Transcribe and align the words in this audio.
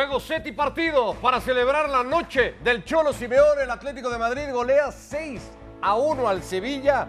Juego 0.00 0.18
set 0.18 0.46
y 0.46 0.52
partido 0.52 1.12
para 1.20 1.42
celebrar 1.42 1.90
la 1.90 2.02
noche 2.02 2.54
del 2.64 2.86
Cholo 2.86 3.12
Simeone. 3.12 3.64
El 3.64 3.70
Atlético 3.70 4.08
de 4.08 4.16
Madrid 4.16 4.50
golea 4.50 4.90
6 4.90 5.42
a 5.82 5.94
1 5.94 6.26
al 6.26 6.42
Sevilla. 6.42 7.06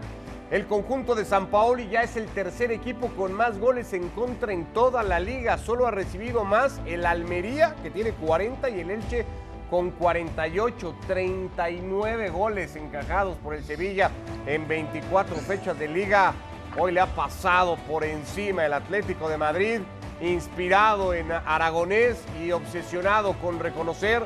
El 0.51 0.67
conjunto 0.67 1.15
de 1.15 1.23
San 1.23 1.47
Paoli 1.47 1.87
ya 1.87 2.03
es 2.03 2.17
el 2.17 2.25
tercer 2.25 2.69
equipo 2.69 3.07
con 3.15 3.31
más 3.31 3.57
goles 3.59 3.93
en 3.93 4.09
contra 4.09 4.51
en 4.51 4.65
toda 4.73 5.03
la 5.03 5.21
liga. 5.21 5.57
Solo 5.57 5.87
ha 5.87 5.91
recibido 5.91 6.43
más 6.43 6.81
el 6.85 7.05
Almería, 7.05 7.77
que 7.81 7.91
tiene 7.91 8.11
40, 8.11 8.69
y 8.69 8.81
el 8.81 8.91
Elche 8.91 9.25
con 9.69 9.91
48, 9.91 10.93
39 11.07 12.29
goles 12.29 12.75
encajados 12.75 13.37
por 13.37 13.53
el 13.53 13.63
Sevilla 13.63 14.11
en 14.45 14.67
24 14.67 15.37
fechas 15.37 15.79
de 15.79 15.87
liga. 15.87 16.33
Hoy 16.77 16.93
le 16.93 17.01
ha 17.01 17.07
pasado 17.07 17.75
por 17.87 18.05
encima 18.05 18.65
el 18.65 18.73
Atlético 18.73 19.27
de 19.27 19.37
Madrid 19.37 19.81
inspirado 20.21 21.13
en 21.13 21.29
aragonés 21.31 22.23
y 22.41 22.51
obsesionado 22.51 23.33
con 23.33 23.59
reconocer 23.59 24.23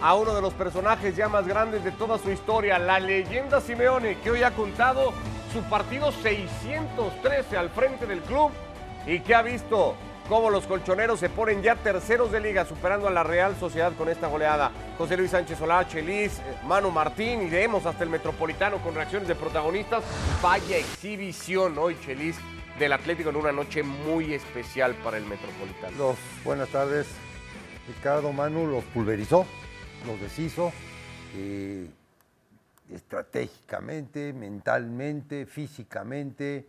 a 0.00 0.14
uno 0.14 0.34
de 0.34 0.42
los 0.42 0.52
personajes 0.54 1.14
ya 1.14 1.28
más 1.28 1.46
grandes 1.46 1.84
de 1.84 1.92
toda 1.92 2.18
su 2.18 2.32
historia, 2.32 2.78
la 2.80 2.98
leyenda 2.98 3.60
Simeone, 3.60 4.18
que 4.18 4.32
hoy 4.32 4.42
ha 4.42 4.50
contado 4.50 5.12
su 5.52 5.62
partido 5.70 6.10
613 6.10 7.56
al 7.56 7.70
frente 7.70 8.06
del 8.06 8.22
club 8.22 8.50
y 9.06 9.20
que 9.20 9.34
ha 9.34 9.42
visto 9.42 9.94
cómo 10.28 10.50
los 10.50 10.66
colchoneros 10.66 11.20
se 11.20 11.28
ponen 11.28 11.62
ya 11.62 11.76
terceros 11.76 12.32
de 12.32 12.40
liga, 12.40 12.64
superando 12.64 13.08
a 13.08 13.10
la 13.10 13.22
Real 13.22 13.56
Sociedad 13.56 13.92
con 13.96 14.08
esta 14.08 14.26
goleada. 14.26 14.70
José 14.98 15.16
Luis 15.16 15.30
Sánchez 15.30 15.58
Solá, 15.58 15.86
Chelis, 15.86 16.38
eh, 16.38 16.42
Manu 16.66 16.90
Martín 16.90 17.42
y 17.42 17.50
leemos 17.50 17.86
hasta 17.86 18.04
el 18.04 18.10
Metropolitano 18.10 18.78
con 18.78 18.94
reacciones 18.94 19.28
de 19.28 19.34
protagonistas. 19.34 20.04
Vaya 20.42 20.76
exhibición 20.76 21.76
hoy, 21.78 21.96
Chelis 22.00 22.36
del 22.78 22.92
Atlético 22.92 23.30
en 23.30 23.36
una 23.36 23.52
noche 23.52 23.82
muy 23.82 24.34
especial 24.34 24.94
para 24.96 25.16
el 25.16 25.24
Metropolitano. 25.24 25.96
Los, 25.96 26.16
buenas 26.44 26.68
tardes. 26.68 27.06
Ricardo 27.86 28.32
Manu 28.32 28.66
los 28.66 28.82
pulverizó, 28.84 29.46
los 30.06 30.20
deshizo, 30.20 30.72
eh, 31.36 31.86
estratégicamente, 32.90 34.32
mentalmente, 34.32 35.46
físicamente. 35.46 36.66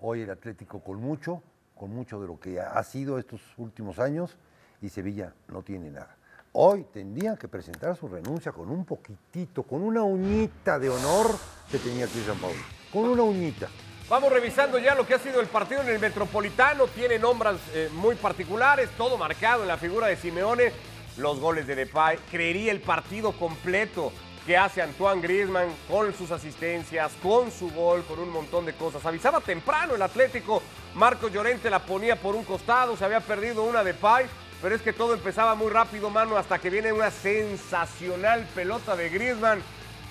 Hoy 0.00 0.22
el 0.22 0.30
Atlético 0.30 0.80
con 0.80 1.00
mucho, 1.00 1.42
con 1.74 1.94
mucho 1.94 2.20
de 2.20 2.26
lo 2.26 2.38
que 2.38 2.60
ha 2.60 2.82
sido 2.84 3.18
estos 3.18 3.40
últimos 3.56 3.98
años 3.98 4.36
y 4.80 4.88
Sevilla 4.88 5.32
no 5.48 5.62
tiene 5.62 5.90
nada. 5.90 6.16
Hoy 6.52 6.86
tendría 6.92 7.36
que 7.36 7.48
presentar 7.48 7.96
su 7.96 8.06
renuncia 8.06 8.52
con 8.52 8.70
un 8.70 8.84
poquitito, 8.84 9.64
con 9.64 9.82
una 9.82 10.04
uñita 10.04 10.78
de 10.78 10.88
honor 10.88 11.36
que 11.68 11.78
tenía 11.78 12.04
aquí 12.04 12.22
San 12.24 12.38
Paulo. 12.38 12.60
Con 12.92 13.08
una 13.08 13.24
uñita. 13.24 13.68
Vamos 14.08 14.30
revisando 14.30 14.78
ya 14.78 14.94
lo 14.94 15.04
que 15.06 15.14
ha 15.14 15.18
sido 15.18 15.40
el 15.40 15.48
partido 15.48 15.80
en 15.80 15.88
el 15.88 15.98
Metropolitano. 15.98 16.86
Tiene 16.86 17.18
nombres 17.18 17.56
eh, 17.72 17.88
muy 17.94 18.14
particulares, 18.14 18.90
todo 18.96 19.18
marcado 19.18 19.62
en 19.62 19.68
la 19.68 19.78
figura 19.78 20.06
de 20.06 20.16
Simeone. 20.16 20.70
Los 21.16 21.40
goles 21.40 21.66
de 21.66 21.74
Depay. 21.74 22.18
Creería 22.30 22.70
el 22.70 22.80
partido 22.80 23.32
completo 23.32 24.12
que 24.46 24.56
hace 24.56 24.82
Antoine 24.82 25.22
Griezmann 25.22 25.68
con 25.88 26.12
sus 26.14 26.30
asistencias, 26.30 27.12
con 27.22 27.50
su 27.50 27.70
gol, 27.70 28.04
con 28.04 28.18
un 28.18 28.30
montón 28.30 28.66
de 28.66 28.74
cosas. 28.74 29.04
Avisaba 29.06 29.40
temprano 29.40 29.94
el 29.94 30.02
Atlético. 30.02 30.62
Marcos 30.94 31.32
Llorente 31.32 31.70
la 31.70 31.78
ponía 31.78 32.16
por 32.16 32.34
un 32.34 32.44
costado, 32.44 32.96
se 32.96 33.04
había 33.04 33.20
perdido 33.20 33.62
una 33.62 33.82
de 33.82 33.92
Depay. 33.92 34.26
Pero 34.60 34.74
es 34.74 34.82
que 34.82 34.92
todo 34.92 35.14
empezaba 35.14 35.54
muy 35.54 35.70
rápido, 35.70 36.08
mano, 36.10 36.36
hasta 36.36 36.58
que 36.58 36.70
viene 36.70 36.92
una 36.92 37.10
sensacional 37.10 38.46
pelota 38.54 38.96
de 38.96 39.10
Griezmann 39.10 39.62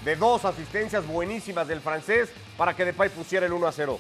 de 0.05 0.15
dos 0.15 0.45
asistencias 0.45 1.07
buenísimas 1.07 1.67
del 1.67 1.81
francés 1.81 2.29
para 2.57 2.75
que 2.75 2.85
Depay 2.85 3.09
pusiera 3.09 3.45
el 3.45 3.53
1 3.53 3.67
a 3.67 3.71
0. 3.71 3.99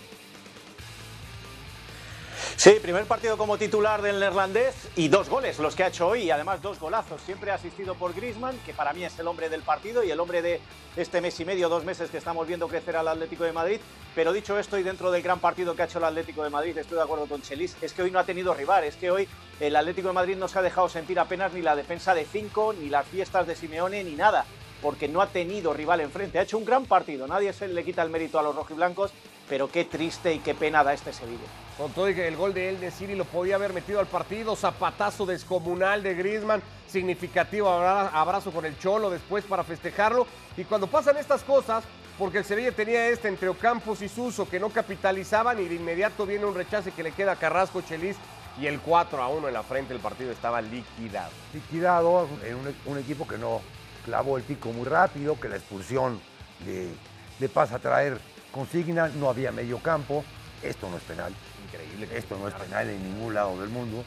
Sí, 2.63 2.77
primer 2.81 3.03
partido 3.03 3.37
como 3.37 3.57
titular 3.57 4.01
del 4.01 4.21
neerlandés 4.21 4.73
y 4.95 5.09
dos 5.09 5.27
goles 5.27 5.59
los 5.59 5.75
que 5.75 5.83
ha 5.83 5.87
hecho 5.87 6.07
hoy 6.07 6.21
y 6.21 6.31
además 6.31 6.61
dos 6.61 6.79
golazos. 6.79 7.21
Siempre 7.21 7.51
asistido 7.51 7.93
por 7.95 8.13
Griezmann, 8.13 8.57
que 8.65 8.73
para 8.73 8.93
mí 8.93 9.03
es 9.03 9.19
el 9.19 9.27
hombre 9.27 9.49
del 9.49 9.63
partido 9.63 10.01
y 10.01 10.11
el 10.11 10.19
hombre 10.21 10.41
de 10.41 10.61
este 10.95 11.19
mes 11.19 11.37
y 11.41 11.43
medio, 11.43 11.67
dos 11.67 11.83
meses 11.83 12.09
que 12.09 12.19
estamos 12.19 12.47
viendo 12.47 12.69
crecer 12.69 12.95
al 12.95 13.09
Atlético 13.09 13.43
de 13.43 13.51
Madrid. 13.51 13.81
Pero 14.15 14.31
dicho 14.31 14.57
esto 14.57 14.77
y 14.77 14.83
dentro 14.83 15.11
del 15.11 15.21
gran 15.21 15.39
partido 15.39 15.75
que 15.75 15.81
ha 15.81 15.85
hecho 15.87 15.97
el 15.97 16.05
Atlético 16.05 16.41
de 16.41 16.51
Madrid, 16.51 16.77
estoy 16.77 16.95
de 16.95 17.03
acuerdo 17.03 17.25
con 17.25 17.41
Chelis, 17.41 17.75
es 17.81 17.91
que 17.91 18.03
hoy 18.03 18.11
no 18.11 18.19
ha 18.19 18.23
tenido 18.23 18.53
rival, 18.53 18.85
es 18.85 18.95
que 18.95 19.11
hoy 19.11 19.27
el 19.59 19.75
Atlético 19.75 20.07
de 20.07 20.13
Madrid 20.13 20.37
no 20.37 20.47
se 20.47 20.57
ha 20.57 20.61
dejado 20.61 20.87
sentir 20.87 21.19
apenas 21.19 21.51
ni 21.51 21.61
la 21.61 21.75
defensa 21.75 22.15
de 22.15 22.23
cinco, 22.23 22.71
ni 22.71 22.87
las 22.87 23.05
fiestas 23.05 23.45
de 23.45 23.57
Simeone, 23.57 24.05
ni 24.05 24.13
nada 24.13 24.45
porque 24.83 25.07
no 25.07 25.21
ha 25.21 25.27
tenido 25.27 25.73
rival 25.73 26.01
enfrente. 26.01 26.37
Ha 26.37 26.43
hecho 26.43 26.57
un 26.57 26.65
gran 26.65 26.85
partido, 26.85 27.25
nadie 27.25 27.53
le 27.67 27.85
quita 27.85 28.03
el 28.03 28.09
mérito 28.09 28.37
a 28.37 28.43
los 28.43 28.53
rojiblancos, 28.53 29.11
pero 29.49 29.69
qué 29.69 29.85
triste 29.85 30.33
y 30.33 30.39
qué 30.39 30.53
pena 30.53 30.83
da 30.83 30.93
este 30.93 31.13
Sevilla. 31.13 31.45
Con 31.77 31.91
todo 31.91 32.09
y 32.09 32.15
que 32.15 32.27
el 32.27 32.35
gol 32.35 32.53
de 32.53 32.69
él 32.69 32.79
de 32.79 32.91
Ciri 32.91 33.15
lo 33.15 33.25
podía 33.25 33.55
haber 33.55 33.73
metido 33.73 33.99
al 33.99 34.05
partido, 34.05 34.55
zapatazo 34.55 35.25
descomunal 35.25 36.03
de 36.03 36.13
Griezmann, 36.13 36.61
significativo 36.87 37.69
abrazo 37.69 38.51
con 38.51 38.65
el 38.65 38.77
Cholo 38.77 39.09
después 39.09 39.43
para 39.45 39.63
festejarlo. 39.63 40.27
Y 40.55 40.65
cuando 40.65 40.85
pasan 40.87 41.17
estas 41.17 41.41
cosas, 41.43 41.83
porque 42.19 42.39
el 42.39 42.45
Sevilla 42.45 42.71
tenía 42.71 43.07
este 43.07 43.27
entre 43.27 43.49
Ocampos 43.49 44.01
y 44.03 44.09
Suso 44.09 44.47
que 44.47 44.59
no 44.59 44.69
capitalizaban 44.69 45.59
y 45.59 45.67
de 45.67 45.75
inmediato 45.75 46.27
viene 46.27 46.45
un 46.45 46.53
rechace 46.53 46.91
que 46.91 47.01
le 47.01 47.11
queda 47.11 47.31
a 47.31 47.35
Carrasco 47.37 47.81
Chelis 47.81 48.17
y 48.61 48.67
el 48.67 48.79
4 48.79 49.21
a 49.21 49.29
1 49.29 49.47
en 49.47 49.53
la 49.53 49.63
frente 49.63 49.93
del 49.93 50.01
partido 50.01 50.31
estaba 50.31 50.61
liquidado. 50.61 51.31
Liquidado 51.53 52.27
en 52.43 52.57
un 52.85 52.97
equipo 52.99 53.27
que 53.27 53.39
no, 53.39 53.61
clavó 54.03 54.37
el 54.37 54.43
pico 54.43 54.71
muy 54.71 54.85
rápido, 54.85 55.39
que 55.39 55.49
la 55.49 55.55
expulsión 55.55 56.19
le, 56.65 57.49
pasa 57.49 57.75
a 57.75 57.79
traer 57.79 58.19
consigna, 58.53 59.09
no 59.09 59.29
había 59.29 59.51
medio 59.51 59.79
campo. 59.79 60.23
Esto 60.61 60.89
no 60.89 60.95
es 60.97 61.03
penal. 61.03 61.33
Increíble. 61.65 62.07
Esto 62.17 62.37
no 62.37 62.47
es 62.47 62.53
penal 62.53 62.89
en 62.89 63.03
ningún 63.03 63.33
lado 63.33 63.59
del 63.59 63.69
mundo. 63.69 64.05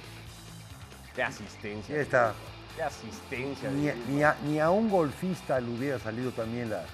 De 1.14 1.22
asistencia. 1.22 2.00
Esta, 2.00 2.32
de 2.76 2.82
asistencia. 2.82 3.70
Ni, 3.70 4.58
a, 4.60 4.70
un 4.70 4.88
golfista 4.88 5.60
le 5.60 5.70
hubiera 5.70 5.98
salido 5.98 6.30
también 6.30 6.70
la, 6.70 6.84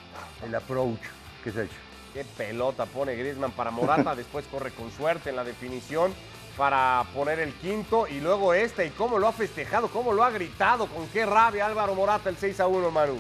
el 0.45 0.55
approach 0.55 1.01
que 1.45 1.53
se 1.53 1.61
ha 1.61 1.65
hecho. 1.65 1.77
Qué 2.13 2.25
pelota 2.25 2.87
pone 2.87 3.15
Griezmann 3.15 3.53
para 3.53 3.71
Morata, 3.71 4.15
después 4.17 4.47
corre 4.47 4.71
con 4.73 4.91
suerte 4.91 5.31
en 5.31 5.37
la 5.37 5.45
definición 5.45 6.13
para 6.57 7.05
poner 7.15 7.39
el 7.41 7.55
quinto 7.55 8.07
y 8.07 8.21
luego 8.21 8.53
este 8.53 8.87
y 8.87 8.91
cómo 8.91 9.19
lo 9.19 9.27
ha 9.27 9.33
festejado, 9.33 9.89
cómo 9.89 10.13
lo 10.13 10.23
ha 10.23 10.31
gritado, 10.31 10.87
con 10.87 11.07
qué 11.09 11.25
rabia 11.25 11.67
Álvaro 11.67 11.95
Morata 11.95 12.29
el 12.29 12.37
6 12.37 12.61
a 12.61 12.67
1, 12.67 12.91
Manu. 12.91 13.19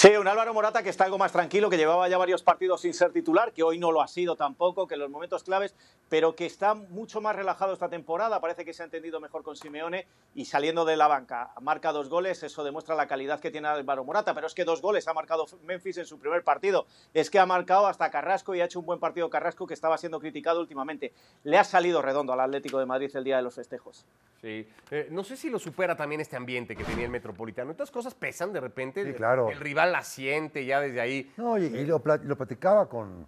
Sí, 0.00 0.14
un 0.16 0.28
Álvaro 0.28 0.54
Morata 0.54 0.84
que 0.84 0.90
está 0.90 1.06
algo 1.06 1.18
más 1.18 1.32
tranquilo, 1.32 1.68
que 1.68 1.76
llevaba 1.76 2.08
ya 2.08 2.16
varios 2.16 2.44
partidos 2.44 2.82
sin 2.82 2.94
ser 2.94 3.10
titular, 3.10 3.52
que 3.52 3.64
hoy 3.64 3.80
no 3.80 3.90
lo 3.90 4.00
ha 4.00 4.06
sido 4.06 4.36
tampoco, 4.36 4.86
que 4.86 4.94
en 4.94 5.00
los 5.00 5.10
momentos 5.10 5.42
claves, 5.42 5.74
pero 6.08 6.36
que 6.36 6.46
está 6.46 6.74
mucho 6.74 7.20
más 7.20 7.34
relajado 7.34 7.72
esta 7.72 7.88
temporada, 7.88 8.40
parece 8.40 8.64
que 8.64 8.72
se 8.72 8.82
ha 8.82 8.84
entendido 8.84 9.18
mejor 9.18 9.42
con 9.42 9.56
Simeone 9.56 10.06
y 10.36 10.44
saliendo 10.44 10.84
de 10.84 10.96
la 10.96 11.08
banca. 11.08 11.50
Marca 11.60 11.90
dos 11.90 12.08
goles, 12.08 12.44
eso 12.44 12.62
demuestra 12.62 12.94
la 12.94 13.08
calidad 13.08 13.40
que 13.40 13.50
tiene 13.50 13.66
Álvaro 13.66 14.04
Morata, 14.04 14.34
pero 14.34 14.46
es 14.46 14.54
que 14.54 14.64
dos 14.64 14.80
goles 14.80 15.08
ha 15.08 15.14
marcado 15.14 15.46
Memphis 15.64 15.98
en 15.98 16.06
su 16.06 16.20
primer 16.20 16.44
partido, 16.44 16.86
es 17.12 17.28
que 17.28 17.40
ha 17.40 17.46
marcado 17.46 17.88
hasta 17.88 18.08
Carrasco 18.08 18.54
y 18.54 18.60
ha 18.60 18.66
hecho 18.66 18.78
un 18.78 18.86
buen 18.86 19.00
partido 19.00 19.28
Carrasco 19.28 19.66
que 19.66 19.74
estaba 19.74 19.98
siendo 19.98 20.20
criticado 20.20 20.60
últimamente. 20.60 21.12
Le 21.42 21.58
ha 21.58 21.64
salido 21.64 22.02
redondo 22.02 22.32
al 22.32 22.40
Atlético 22.40 22.78
de 22.78 22.86
Madrid 22.86 23.10
el 23.16 23.24
día 23.24 23.38
de 23.38 23.42
los 23.42 23.56
festejos. 23.56 24.06
Sí, 24.40 24.68
eh, 24.92 25.08
no 25.10 25.24
sé 25.24 25.36
si 25.36 25.50
lo 25.50 25.58
supera 25.58 25.96
también 25.96 26.20
este 26.20 26.36
ambiente 26.36 26.76
que 26.76 26.84
tenía 26.84 27.06
el 27.06 27.10
Metropolitano. 27.10 27.72
Estas 27.72 27.90
cosas 27.90 28.14
pesan 28.14 28.52
de 28.52 28.60
repente. 28.60 29.04
Sí, 29.04 29.12
claro. 29.12 29.50
El 29.50 29.58
rival 29.58 29.87
la 29.88 30.02
siente 30.02 30.64
ya 30.64 30.80
desde 30.80 31.00
ahí. 31.00 31.32
No, 31.36 31.58
y, 31.58 31.84
lo, 31.84 32.00
platicaba 32.00 32.88
con, 32.88 33.26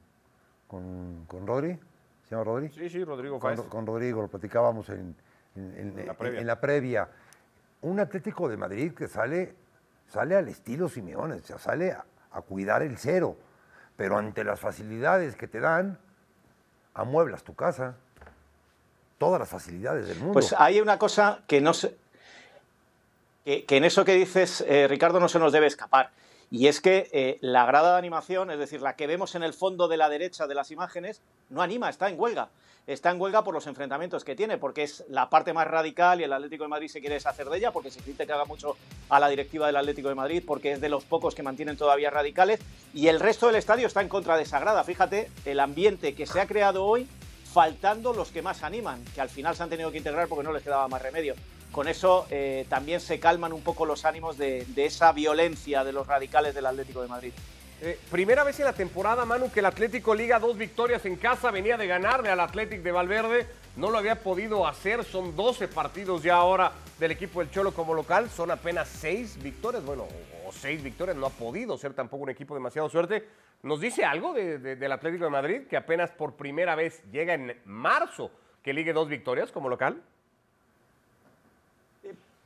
con, 0.66 1.24
con, 1.26 1.46
Rodri, 1.46 1.78
¿se 2.24 2.30
llama 2.30 2.44
Rodri? 2.44 2.68
Sí, 2.70 2.88
sí, 2.88 3.04
Rodrigo 3.04 3.38
con, 3.38 3.56
con 3.68 3.86
Rodrigo, 3.86 4.22
lo 4.22 4.28
platicábamos 4.28 4.88
en, 4.90 5.16
la 6.44 6.60
previa. 6.60 7.08
Un 7.82 8.00
Atlético 8.00 8.48
de 8.48 8.56
Madrid 8.56 8.92
que 8.92 9.08
sale, 9.08 9.54
sale 10.06 10.36
al 10.36 10.48
estilo 10.48 10.88
Simeone, 10.88 11.36
o 11.36 11.42
sea, 11.42 11.58
sale 11.58 11.92
a, 11.92 12.04
cuidar 12.42 12.82
el 12.82 12.96
cero, 12.96 13.36
pero 13.96 14.16
ante 14.16 14.44
las 14.44 14.60
facilidades 14.60 15.34
que 15.36 15.48
te 15.48 15.60
dan, 15.60 15.98
amueblas 16.94 17.42
tu 17.42 17.54
casa 17.54 17.96
todas 19.18 19.38
las 19.38 19.48
facilidades 19.48 20.08
del 20.08 20.18
mundo. 20.18 20.32
Pues 20.32 20.54
hay 20.56 20.80
una 20.80 20.98
cosa 20.98 21.42
que 21.46 21.60
no 21.60 21.74
se, 21.74 21.94
que, 23.44 23.76
en 23.76 23.84
eso 23.84 24.04
que 24.04 24.14
dices, 24.14 24.64
eh, 24.66 24.86
Ricardo, 24.88 25.20
no 25.20 25.28
se 25.28 25.38
nos 25.38 25.52
debe 25.52 25.66
escapar. 25.66 26.10
Y 26.50 26.66
es 26.66 26.80
que 26.80 27.08
eh, 27.12 27.38
la 27.42 27.64
grada 27.64 27.92
de 27.92 27.98
animación, 27.98 28.50
es 28.50 28.58
decir, 28.58 28.82
la 28.82 28.96
que 28.96 29.06
vemos 29.06 29.36
en 29.36 29.44
el 29.44 29.54
fondo 29.54 29.86
de 29.86 29.96
la 29.96 30.08
derecha 30.08 30.48
de 30.48 30.56
las 30.56 30.72
imágenes, 30.72 31.22
no 31.48 31.62
anima, 31.62 31.88
está 31.88 32.08
en 32.08 32.18
huelga. 32.18 32.48
Está 32.88 33.12
en 33.12 33.20
huelga 33.20 33.44
por 33.44 33.54
los 33.54 33.68
enfrentamientos 33.68 34.24
que 34.24 34.34
tiene, 34.34 34.58
porque 34.58 34.82
es 34.82 35.04
la 35.08 35.30
parte 35.30 35.52
más 35.52 35.68
radical 35.68 36.20
y 36.20 36.24
el 36.24 36.32
Atlético 36.32 36.64
de 36.64 36.68
Madrid 36.68 36.88
se 36.88 36.98
quiere 36.98 37.14
deshacer 37.14 37.48
de 37.48 37.58
ella, 37.58 37.70
porque 37.70 37.92
se 37.92 38.00
haga 38.22 38.44
mucho 38.46 38.76
a 39.10 39.20
la 39.20 39.28
directiva 39.28 39.68
del 39.68 39.76
Atlético 39.76 40.08
de 40.08 40.16
Madrid, 40.16 40.42
porque 40.44 40.72
es 40.72 40.80
de 40.80 40.88
los 40.88 41.04
pocos 41.04 41.36
que 41.36 41.44
mantienen 41.44 41.76
todavía 41.76 42.10
radicales, 42.10 42.58
y 42.92 43.06
el 43.06 43.20
resto 43.20 43.46
del 43.46 43.54
estadio 43.54 43.86
está 43.86 44.00
en 44.00 44.08
contra 44.08 44.36
de 44.36 44.42
esa 44.42 44.58
grada. 44.58 44.82
Fíjate, 44.82 45.30
el 45.44 45.60
ambiente 45.60 46.16
que 46.16 46.26
se 46.26 46.40
ha 46.40 46.48
creado 46.48 46.84
hoy, 46.84 47.06
faltando 47.44 48.12
los 48.12 48.32
que 48.32 48.42
más 48.42 48.64
animan, 48.64 49.04
que 49.14 49.20
al 49.20 49.28
final 49.28 49.54
se 49.54 49.62
han 49.62 49.70
tenido 49.70 49.92
que 49.92 49.98
integrar 49.98 50.26
porque 50.26 50.42
no 50.42 50.52
les 50.52 50.64
quedaba 50.64 50.88
más 50.88 51.00
remedio 51.00 51.36
con 51.72 51.88
eso 51.88 52.26
eh, 52.30 52.66
también 52.68 53.00
se 53.00 53.20
calman 53.20 53.52
un 53.52 53.62
poco 53.62 53.86
los 53.86 54.04
ánimos 54.04 54.36
de, 54.36 54.66
esa 54.76 55.12
violencia 55.12 55.84
de 55.84 55.92
los 55.92 56.06
radicales 56.06 56.54
del 56.54 56.66
Atlético 56.66 57.02
de 57.02 57.08
Madrid. 57.08 57.32
Eh, 57.82 57.98
primera 58.10 58.44
vez 58.44 58.58
en 58.58 58.66
la 58.66 58.72
temporada, 58.74 59.24
Manu, 59.24 59.50
que 59.50 59.60
el 59.60 59.66
Atlético 59.66 60.14
liga 60.14 60.38
dos 60.38 60.56
victorias 60.58 61.04
en 61.06 61.16
casa. 61.16 61.50
Venía 61.50 61.76
de 61.78 61.86
ganarle 61.86 62.28
al 62.28 62.40
Atlético 62.40 62.82
de 62.82 62.92
Valverde. 62.92 63.46
No 63.76 63.90
lo 63.90 63.96
había 63.98 64.16
podido 64.22 64.66
hacer. 64.66 65.02
Son 65.04 65.34
12 65.34 65.68
partidos 65.68 66.22
ya 66.22 66.34
ahora 66.34 66.72
del 66.98 67.12
equipo 67.12 67.40
del 67.40 67.50
Cholo 67.50 67.72
como 67.72 67.94
local. 67.94 68.28
Son 68.28 68.50
apenas 68.50 68.86
seis 68.88 69.42
victorias. 69.42 69.82
Bueno, 69.82 70.06
o 70.46 70.52
seis 70.52 70.82
victorias. 70.82 71.16
No 71.16 71.26
ha 71.26 71.30
podido 71.30 71.78
ser 71.78 71.94
tampoco 71.94 72.24
un 72.24 72.30
equipo 72.30 72.52
demasiado 72.54 72.90
suerte. 72.90 73.26
¿Nos 73.62 73.80
dice 73.80 74.04
algo 74.04 74.34
de- 74.34 74.58
de- 74.58 74.76
del 74.76 74.92
Atlético 74.92 75.24
de 75.24 75.30
Madrid 75.30 75.62
que 75.66 75.76
apenas 75.78 76.10
por 76.10 76.34
primera 76.36 76.74
vez 76.74 77.02
llega 77.10 77.32
en 77.32 77.56
marzo 77.64 78.30
que 78.62 78.74
ligue 78.74 78.92
dos 78.92 79.08
victorias 79.08 79.50
como 79.52 79.70
local? 79.70 80.02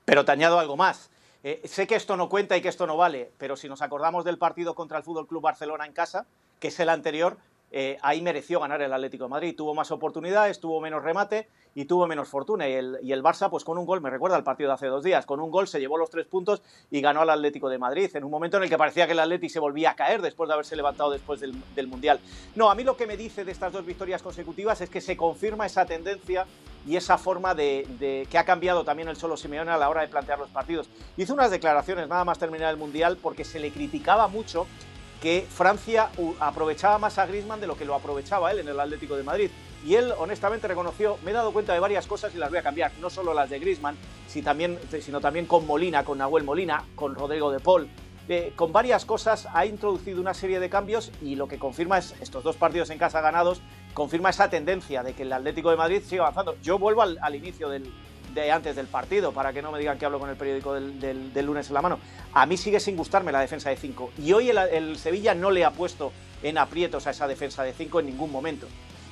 Pero 0.04 0.24
te 0.24 0.32
algo 0.32 0.76
más. 0.76 1.10
Eh, 1.42 1.60
sé 1.64 1.86
que 1.86 1.94
esto 1.94 2.16
no 2.16 2.28
cuenta 2.28 2.56
y 2.56 2.62
que 2.62 2.68
esto 2.68 2.86
no 2.86 2.96
vale, 2.96 3.30
pero 3.36 3.54
si 3.56 3.68
nos 3.68 3.82
acordamos 3.82 4.24
del 4.24 4.38
partido 4.38 4.74
contra 4.74 4.96
el 4.96 5.04
Fútbol 5.04 5.26
Club 5.26 5.42
Barcelona 5.42 5.84
en 5.84 5.92
casa, 5.92 6.26
que 6.58 6.68
es 6.68 6.80
el 6.80 6.88
anterior, 6.88 7.36
eh, 7.70 7.98
ahí 8.02 8.22
mereció 8.22 8.60
ganar 8.60 8.80
el 8.82 8.92
Atlético 8.92 9.24
de 9.24 9.30
Madrid. 9.30 9.56
Tuvo 9.56 9.74
más 9.74 9.90
oportunidades, 9.90 10.60
tuvo 10.60 10.80
menos 10.80 11.02
remate 11.02 11.48
y 11.74 11.86
tuvo 11.86 12.06
menos 12.06 12.28
fortuna. 12.28 12.68
Y 12.68 12.72
el, 12.72 12.98
y 13.02 13.12
el 13.12 13.22
Barça, 13.22 13.50
pues 13.50 13.64
con 13.64 13.76
un 13.76 13.84
gol, 13.84 14.00
me 14.00 14.10
recuerda 14.10 14.36
al 14.36 14.44
partido 14.44 14.68
de 14.68 14.74
hace 14.74 14.86
dos 14.86 15.02
días, 15.02 15.26
con 15.26 15.40
un 15.40 15.50
gol 15.50 15.66
se 15.66 15.80
llevó 15.80 15.98
los 15.98 16.08
tres 16.08 16.26
puntos 16.26 16.62
y 16.90 17.00
ganó 17.00 17.22
al 17.22 17.30
Atlético 17.30 17.68
de 17.68 17.78
Madrid, 17.78 18.08
en 18.14 18.24
un 18.24 18.30
momento 18.30 18.58
en 18.58 18.62
el 18.62 18.70
que 18.70 18.78
parecía 18.78 19.06
que 19.06 19.12
el 19.12 19.18
Atlético 19.18 19.52
se 19.52 19.58
volvía 19.58 19.90
a 19.90 19.96
caer 19.96 20.22
después 20.22 20.46
de 20.46 20.54
haberse 20.54 20.76
levantado 20.76 21.10
después 21.10 21.40
del 21.40 21.86
Mundial. 21.88 22.20
No, 22.54 22.70
a 22.70 22.74
mí 22.74 22.84
lo 22.84 22.96
que 22.96 23.06
me 23.06 23.16
dice 23.16 23.44
de 23.44 23.52
estas 23.52 23.72
dos 23.72 23.84
victorias 23.84 24.22
consecutivas 24.22 24.80
es 24.80 24.88
que 24.88 25.00
se 25.00 25.16
confirma 25.16 25.66
esa 25.66 25.84
tendencia 25.84 26.46
y 26.86 26.96
esa 26.96 27.18
forma 27.18 27.54
de, 27.54 28.26
que 28.30 28.38
ha 28.38 28.44
cambiado 28.44 28.84
también 28.84 29.08
el 29.08 29.16
solo 29.16 29.36
Simeone 29.36 29.70
a 29.70 29.78
la 29.78 29.88
hora 29.88 30.02
de 30.02 30.08
plantear 30.08 30.38
los 30.38 30.50
partidos. 30.50 30.88
Hizo 31.16 31.34
unas 31.34 31.50
declaraciones 31.50 32.08
nada 32.08 32.24
más 32.24 32.38
terminar 32.38 32.70
el 32.70 32.76
Mundial 32.76 33.18
porque 33.20 33.44
se 33.44 33.58
le 33.58 33.70
criticaba 33.70 34.28
mucho 34.28 34.66
que 35.22 35.46
Francia 35.48 36.10
aprovechaba 36.40 36.98
más 36.98 37.18
a 37.18 37.26
Griezmann 37.26 37.60
de 37.60 37.66
lo 37.66 37.76
que 37.76 37.86
lo 37.86 37.94
aprovechaba 37.94 38.52
él 38.52 38.58
en 38.58 38.68
el 38.68 38.78
Atlético 38.78 39.16
de 39.16 39.22
Madrid. 39.22 39.50
Y 39.86 39.94
él 39.96 40.12
honestamente 40.18 40.68
reconoció, 40.68 41.18
me 41.24 41.30
he 41.30 41.34
dado 41.34 41.52
cuenta 41.52 41.72
de 41.72 41.80
varias 41.80 42.06
cosas 42.06 42.34
y 42.34 42.38
las 42.38 42.50
voy 42.50 42.58
a 42.58 42.62
cambiar, 42.62 42.92
no 43.00 43.10
solo 43.10 43.34
las 43.34 43.50
de 43.50 43.58
Griezmann, 43.58 43.96
sino 44.26 45.20
también 45.20 45.46
con 45.46 45.66
Molina, 45.66 46.04
con 46.04 46.18
Nahuel 46.18 46.44
Molina, 46.44 46.84
con 46.94 47.14
Rodrigo 47.14 47.50
de 47.50 47.60
Paul. 47.60 47.88
Eh, 48.26 48.54
con 48.56 48.72
varias 48.72 49.04
cosas 49.04 49.46
ha 49.52 49.66
introducido 49.66 50.18
una 50.18 50.32
serie 50.32 50.58
de 50.58 50.70
cambios 50.70 51.12
y 51.20 51.36
lo 51.36 51.46
que 51.46 51.58
confirma 51.58 51.98
es 51.98 52.14
estos 52.22 52.42
dos 52.42 52.56
partidos 52.56 52.88
en 52.88 52.96
casa 52.96 53.20
ganados, 53.20 53.60
confirma 53.94 54.30
esa 54.30 54.50
tendencia 54.50 55.02
de 55.02 55.14
que 55.14 55.22
el 55.22 55.32
Atlético 55.32 55.70
de 55.70 55.76
Madrid 55.76 56.02
sigue 56.04 56.20
avanzando. 56.20 56.56
Yo 56.62 56.78
vuelvo 56.78 57.02
al, 57.02 57.34
inicio 57.34 57.68
de 57.68 58.50
antes 58.50 58.76
del 58.76 58.88
partido, 58.88 59.32
para 59.32 59.52
que 59.52 59.62
no 59.62 59.70
me 59.70 59.78
digan 59.78 59.96
que 59.96 60.04
hablo 60.04 60.18
con 60.18 60.28
el 60.28 60.36
periódico 60.36 60.74
del, 60.74 61.46
lunes 61.46 61.68
en 61.68 61.74
la 61.74 61.82
mano. 61.82 61.98
A 62.32 62.44
mí 62.44 62.56
sigue 62.56 62.80
sin 62.80 62.96
gustarme 62.96 63.32
la 63.32 63.40
defensa 63.40 63.70
de 63.70 63.76
5. 63.76 64.12
Y 64.18 64.32
hoy 64.32 64.50
el, 64.50 64.98
Sevilla 64.98 65.34
no 65.34 65.50
le 65.50 65.64
ha 65.64 65.70
puesto 65.70 66.12
en 66.42 66.58
aprietos 66.58 67.06
a 67.06 67.10
esa 67.10 67.26
defensa 67.26 67.62
de 67.62 67.72
5 67.72 68.00
en 68.00 68.06
ningún 68.06 68.30
momento. 68.30 68.66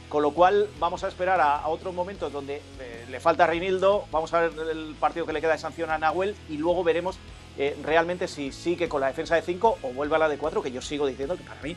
Con 0.08 0.22
lo 0.22 0.32
cual 0.32 0.68
vamos 0.78 1.04
a 1.04 1.08
esperar 1.08 1.40
a, 1.40 1.56
a 1.56 1.68
otros 1.68 1.94
momentos 1.94 2.30
donde 2.30 2.56
eh, 2.80 3.06
le 3.08 3.18
falta 3.18 3.44
a 3.44 3.46
Reinildo, 3.46 4.04
vamos 4.12 4.34
a 4.34 4.42
ver 4.42 4.52
el 4.70 4.94
partido 5.00 5.24
que 5.24 5.32
le 5.32 5.40
queda 5.40 5.52
de 5.52 5.58
sanción 5.58 5.90
a 5.90 5.96
Nahuel 5.96 6.36
y 6.50 6.58
luego 6.58 6.84
veremos 6.84 7.18
eh, 7.58 7.76
realmente 7.82 8.28
si 8.28 8.50
sigue 8.50 8.88
con 8.88 9.00
la 9.00 9.08
defensa 9.08 9.34
de 9.34 9.42
5 9.42 9.78
o 9.82 9.88
vuelve 9.92 10.16
a 10.16 10.18
la 10.18 10.28
de 10.28 10.38
4, 10.38 10.62
que 10.62 10.70
yo 10.70 10.80
sigo 10.80 11.06
diciendo 11.06 11.36
que 11.36 11.42
para 11.42 11.60
mí 11.62 11.74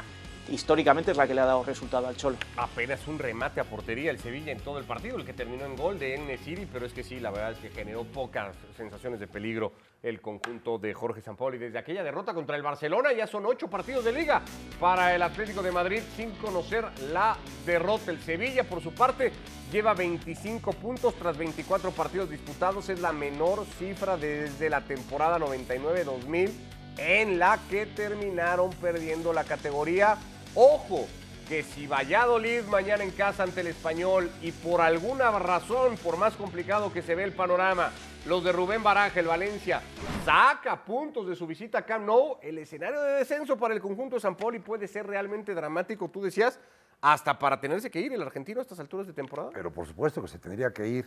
históricamente 0.50 1.12
es 1.12 1.18
la 1.18 1.28
que 1.28 1.34
le 1.34 1.42
ha 1.42 1.46
dado 1.46 1.64
resultado 1.64 2.08
al 2.08 2.16
Cholo. 2.16 2.38
Apenas 2.58 3.08
un 3.08 3.20
remate 3.20 3.60
a 3.60 3.64
portería 3.64 4.12
el 4.12 4.20
Sevilla 4.20 4.52
en 4.52 4.60
todo 4.60 4.78
el 4.80 4.86
partido, 4.86 5.18
el 5.18 5.26
que 5.26 5.34
terminó 5.34 5.66
en 5.66 5.76
gol 5.76 6.00
de 6.00 6.16
N-Siri, 6.16 6.68
pero 6.72 6.86
es 6.86 6.94
que 6.94 7.04
sí, 7.04 7.20
la 7.20 7.32
verdad 7.32 7.52
es 7.52 7.60
que 7.60 7.70
generó 7.70 8.04
pocas 8.04 8.56
sensaciones 8.78 9.20
de 9.20 9.28
peligro 9.28 9.74
el 10.04 10.22
conjunto 10.22 10.78
de 10.78 10.94
Jorge 10.94 11.22
Sampaoli. 11.22 11.58
Desde 11.58 11.80
aquella 11.80 12.04
derrota 12.04 12.34
contra 12.34 12.56
el 12.56 12.62
Barcelona 12.62 13.12
ya 13.12 13.26
son 13.26 13.46
ocho 13.46 13.68
partidos 13.70 14.06
de 14.06 14.14
liga 14.14 14.44
para 14.80 15.16
el 15.16 15.22
Atlético 15.22 15.64
de 15.64 15.72
Madrid 15.72 16.02
sin 16.16 16.32
conocer 16.32 16.86
la 17.12 17.38
derrota. 17.66 18.12
El 18.12 18.22
Sevilla, 18.22 18.64
por 18.64 18.82
su 18.82 18.94
parte, 18.94 19.32
lleva 19.72 19.94
25 19.94 20.74
puntos 20.74 21.16
tras 21.16 21.36
24 21.38 21.92
partidos 21.92 22.30
disputados. 22.30 22.88
Es 22.90 23.00
la 23.00 23.12
menor 23.12 23.66
cifra 23.80 24.16
desde 24.16 24.70
la 24.70 24.82
temporada 24.82 25.40
99-2000 25.40 26.52
en 26.98 27.40
la 27.40 27.60
que 27.70 27.86
terminaron 27.88 28.70
perdiendo 28.72 29.34
la 29.34 29.44
categoría. 29.44 30.18
Ojo, 30.58 31.06
que 31.50 31.64
si 31.64 31.86
Valladolid 31.86 32.64
mañana 32.64 33.04
en 33.04 33.12
casa 33.12 33.44
ante 33.44 33.60
el 33.60 33.68
español 33.68 34.32
y 34.42 34.54
por 34.54 34.80
alguna 34.80 35.30
razón, 35.38 35.98
por 35.98 36.16
más 36.16 36.34
complicado 36.36 36.94
que 36.94 37.02
se 37.02 37.14
ve 37.14 37.26
el 37.26 37.34
panorama, 37.34 37.92
los 38.26 38.42
de 38.42 38.54
Rubén 38.54 38.82
Baraja, 38.82 39.20
el 39.20 39.28
Valencia, 39.28 39.82
saca 40.24 40.86
puntos 40.86 41.28
de 41.28 41.36
su 41.36 41.46
visita 41.46 41.80
a 41.80 41.82
Camp 41.86 42.06
Nou, 42.06 42.38
el 42.42 42.58
escenario 42.58 43.02
de 43.02 43.12
descenso 43.16 43.58
para 43.58 43.74
el 43.74 43.82
conjunto 43.82 44.16
de 44.16 44.22
San 44.22 44.36
Poli 44.36 44.60
puede 44.60 44.88
ser 44.88 45.06
realmente 45.06 45.54
dramático, 45.54 46.08
tú 46.08 46.22
decías, 46.22 46.58
hasta 47.02 47.38
para 47.38 47.60
tenerse 47.60 47.92
que 47.92 48.00
ir 48.00 48.14
el 48.14 48.22
argentino 48.22 48.62
a 48.62 48.64
estas 48.64 48.80
alturas 48.80 49.06
de 49.06 49.12
temporada. 49.12 49.50
Pero 49.54 49.74
por 49.74 49.86
supuesto 49.86 50.22
que 50.22 50.30
se 50.30 50.40
tendría 50.40 50.72
que 50.72 50.88
ir, 50.88 51.06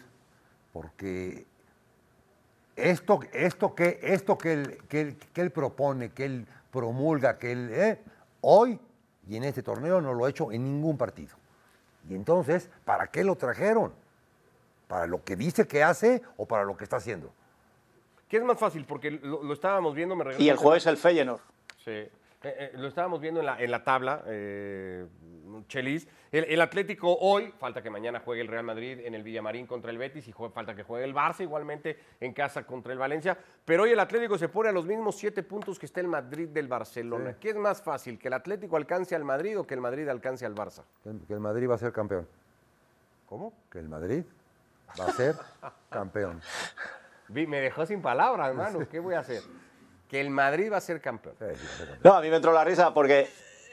porque 0.74 1.46
esto, 2.76 3.20
esto, 3.32 3.74
que, 3.74 3.98
esto 4.02 4.36
que, 4.36 4.52
él, 4.52 4.78
que, 5.32 5.50
propone, 5.50 6.10
que 6.10 6.26
él 6.26 6.46
promulga, 6.70 7.38
que 7.38 7.52
él 7.52 7.70
eh, 7.72 7.98
hoy 8.42 8.78
y 9.28 9.36
en 9.36 9.44
este 9.44 9.62
torneo 9.62 10.00
no 10.00 10.14
lo 10.14 10.24
ha 10.24 10.30
hecho 10.30 10.50
en 10.50 10.64
ningún 10.64 10.96
partido. 10.96 11.36
Y 12.08 12.14
entonces, 12.14 12.70
¿para 12.84 13.08
qué 13.08 13.22
lo 13.22 13.36
trajeron? 13.36 13.92
¿Para 14.88 15.06
lo 15.06 15.22
que 15.22 15.36
dice 15.36 15.66
que 15.66 15.82
hace 15.82 16.22
o 16.38 16.46
para 16.46 16.64
lo 16.64 16.76
que 16.76 16.84
está 16.84 16.96
haciendo? 16.96 17.30
¿Qué 18.28 18.38
es 18.38 18.42
más 18.42 18.58
fácil? 18.58 18.84
Porque 18.86 19.10
lo, 19.10 19.42
lo 19.42 19.52
estábamos 19.52 19.94
viendo, 19.94 20.16
me 20.16 20.24
Y 20.38 20.48
el 20.48 20.56
jueves 20.56 20.86
el 20.86 20.96
Feyenoord. 20.96 21.40
Sí. 21.84 22.08
Eh, 22.40 22.70
eh, 22.72 22.78
lo 22.78 22.86
estábamos 22.86 23.20
viendo 23.20 23.40
en 23.40 23.46
la, 23.46 23.60
en 23.60 23.68
la 23.70 23.82
tabla, 23.82 24.22
eh, 24.26 25.04
Chelis. 25.66 26.06
El, 26.30 26.44
el 26.44 26.60
Atlético 26.60 27.12
hoy, 27.18 27.52
falta 27.58 27.82
que 27.82 27.90
mañana 27.90 28.20
juegue 28.20 28.42
el 28.42 28.46
Real 28.48 28.62
Madrid 28.62 29.00
en 29.02 29.14
el 29.16 29.24
Villamarín 29.24 29.66
contra 29.66 29.90
el 29.90 29.98
Betis 29.98 30.28
y 30.28 30.32
falta 30.32 30.76
que 30.76 30.84
juegue 30.84 31.04
el 31.04 31.12
Barça 31.14 31.40
igualmente 31.40 31.98
en 32.20 32.32
casa 32.32 32.64
contra 32.64 32.92
el 32.92 32.98
Valencia. 32.98 33.36
Pero 33.64 33.82
hoy 33.82 33.90
el 33.90 33.98
Atlético 33.98 34.38
se 34.38 34.48
pone 34.48 34.68
a 34.68 34.72
los 34.72 34.86
mismos 34.86 35.16
siete 35.16 35.42
puntos 35.42 35.80
que 35.80 35.86
está 35.86 36.00
el 36.00 36.06
Madrid 36.06 36.48
del 36.50 36.68
Barcelona. 36.68 37.34
¿Qué 37.40 37.50
es 37.50 37.56
más 37.56 37.82
fácil? 37.82 38.18
¿Que 38.20 38.28
el 38.28 38.34
Atlético 38.34 38.76
alcance 38.76 39.16
al 39.16 39.24
Madrid 39.24 39.58
o 39.58 39.66
que 39.66 39.74
el 39.74 39.80
Madrid 39.80 40.06
alcance 40.08 40.46
al 40.46 40.54
Barça? 40.54 40.84
Que 41.02 41.08
el- 41.10 41.20
que 41.26 41.32
el 41.32 41.40
Madrid 41.40 41.68
va 41.68 41.74
a 41.74 41.78
ser 41.78 41.92
campeón. 41.92 42.28
¿Cómo? 43.26 43.52
Que 43.70 43.80
el 43.80 43.88
Madrid 43.88 44.22
va 45.00 45.06
a 45.06 45.12
ser 45.12 45.34
campeón. 45.90 46.40
Me 47.28 47.60
dejó 47.60 47.84
sin 47.84 48.00
palabras, 48.00 48.48
hermano. 48.50 48.86
¿Qué 48.88 49.00
voy 49.00 49.14
a 49.14 49.20
hacer? 49.20 49.42
Que 50.08 50.20
el 50.20 50.30
Madrid 50.30 50.72
va 50.72 50.78
a 50.78 50.80
ser 50.80 51.00
campeón. 51.00 51.34
No, 52.02 52.14
a 52.14 52.20
mí 52.20 52.30
me 52.30 52.36
entró 52.36 52.52
la 52.52 52.64
risa 52.64 52.94
porque 52.94 53.28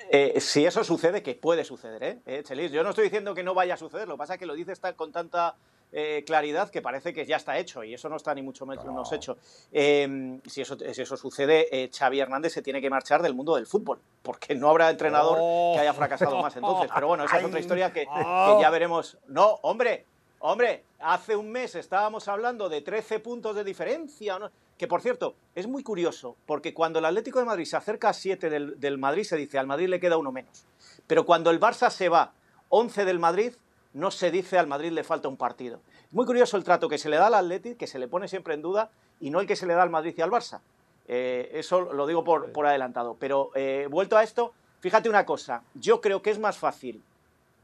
eh, 0.09 0.39
si 0.39 0.65
eso 0.65 0.83
sucede, 0.83 1.23
que 1.23 1.35
puede 1.35 1.63
suceder, 1.63 2.03
¿eh? 2.03 2.19
Eh, 2.25 2.43
Chelis, 2.43 2.71
yo 2.71 2.83
no 2.83 2.89
estoy 2.89 3.05
diciendo 3.05 3.33
que 3.33 3.43
no 3.43 3.53
vaya 3.53 3.73
a 3.73 3.77
suceder, 3.77 4.07
lo 4.07 4.15
que 4.15 4.19
pasa 4.19 4.33
es 4.33 4.39
que 4.39 4.45
lo 4.45 4.53
dices 4.53 4.79
con 4.95 5.11
tanta 5.11 5.55
eh, 5.91 6.23
claridad 6.25 6.69
que 6.69 6.81
parece 6.81 7.13
que 7.13 7.25
ya 7.25 7.37
está 7.37 7.57
hecho 7.57 7.83
y 7.83 7.93
eso 7.93 8.09
no 8.09 8.17
está 8.17 8.35
ni 8.35 8.41
mucho 8.41 8.65
menos 8.65 9.11
hecho. 9.13 9.37
Eh, 9.71 10.39
si, 10.45 10.61
eso, 10.61 10.77
si 10.77 11.01
eso 11.01 11.17
sucede, 11.17 11.89
Xavi 11.91 12.19
Hernández 12.19 12.53
se 12.53 12.61
tiene 12.61 12.81
que 12.81 12.89
marchar 12.89 13.21
del 13.21 13.33
mundo 13.33 13.55
del 13.55 13.65
fútbol 13.65 13.99
porque 14.21 14.53
no 14.55 14.69
habrá 14.69 14.89
entrenador 14.89 15.73
que 15.73 15.79
haya 15.79 15.93
fracasado 15.93 16.41
más 16.41 16.55
entonces. 16.55 16.91
Pero 16.93 17.07
bueno, 17.07 17.23
esa 17.25 17.39
es 17.39 17.45
otra 17.45 17.59
historia 17.59 17.93
que, 17.93 18.01
que 18.01 18.61
ya 18.61 18.69
veremos. 18.69 19.17
No, 19.27 19.59
hombre, 19.63 20.05
hombre, 20.45 20.83
hace 20.99 21.35
un 21.35 21.51
mes 21.51 21.75
estábamos 21.75 22.27
hablando 22.27 22.69
de 22.69 22.81
13 22.81 23.19
puntos 23.19 23.55
de 23.55 23.63
diferencia. 23.63 24.37
¿no? 24.39 24.51
Que 24.77 24.87
por 24.87 25.01
cierto, 25.01 25.35
es 25.55 25.67
muy 25.67 25.83
curioso, 25.83 26.35
porque 26.45 26.73
cuando 26.73 26.99
el 26.99 27.05
Atlético 27.05 27.39
de 27.39 27.45
Madrid 27.45 27.65
se 27.65 27.77
acerca 27.77 28.09
a 28.09 28.13
7 28.13 28.49
del, 28.49 28.97
Madrid, 28.97 29.23
se 29.23 29.37
dice 29.37 29.57
al 29.57 29.67
Madrid 29.67 29.87
le 29.87 29.99
queda 29.99 30.17
uno 30.17 30.31
menos. 30.31 30.65
Pero 31.07 31.25
cuando 31.25 31.49
el 31.49 31.59
Barça 31.59 31.89
se 31.89 32.09
va 32.09 32.33
11 32.69 33.05
del 33.05 33.19
Madrid, 33.19 33.53
no 33.93 34.11
se 34.11 34.31
dice 34.31 34.57
al 34.57 34.67
Madrid 34.67 34.91
le 34.91 35.03
falta 35.03 35.27
un 35.27 35.37
partido. 35.37 35.81
Muy 36.11 36.25
curioso 36.25 36.57
el 36.57 36.63
trato 36.63 36.89
que 36.89 36.97
se 36.97 37.09
le 37.09 37.17
da 37.17 37.27
al 37.27 37.33
Atlético, 37.33 37.77
que 37.77 37.87
se 37.87 37.99
le 37.99 38.07
pone 38.07 38.27
siempre 38.27 38.53
en 38.53 38.61
duda, 38.61 38.91
y 39.19 39.29
no 39.29 39.39
el 39.39 39.47
que 39.47 39.55
se 39.55 39.65
le 39.65 39.73
da 39.73 39.83
al 39.83 39.89
Madrid 39.89 40.13
y 40.17 40.21
al 40.21 40.31
Barça. 40.31 40.59
Eh, 41.07 41.51
eso 41.53 41.93
lo 41.93 42.05
digo 42.05 42.23
por, 42.23 42.51
por 42.51 42.65
adelantado. 42.65 43.15
Pero 43.19 43.51
eh, 43.55 43.87
vuelto 43.89 44.17
a 44.17 44.23
esto, 44.23 44.53
fíjate 44.81 45.09
una 45.09 45.25
cosa, 45.25 45.63
yo 45.73 46.01
creo 46.01 46.21
que 46.21 46.31
es 46.31 46.39
más 46.39 46.57
fácil 46.57 47.01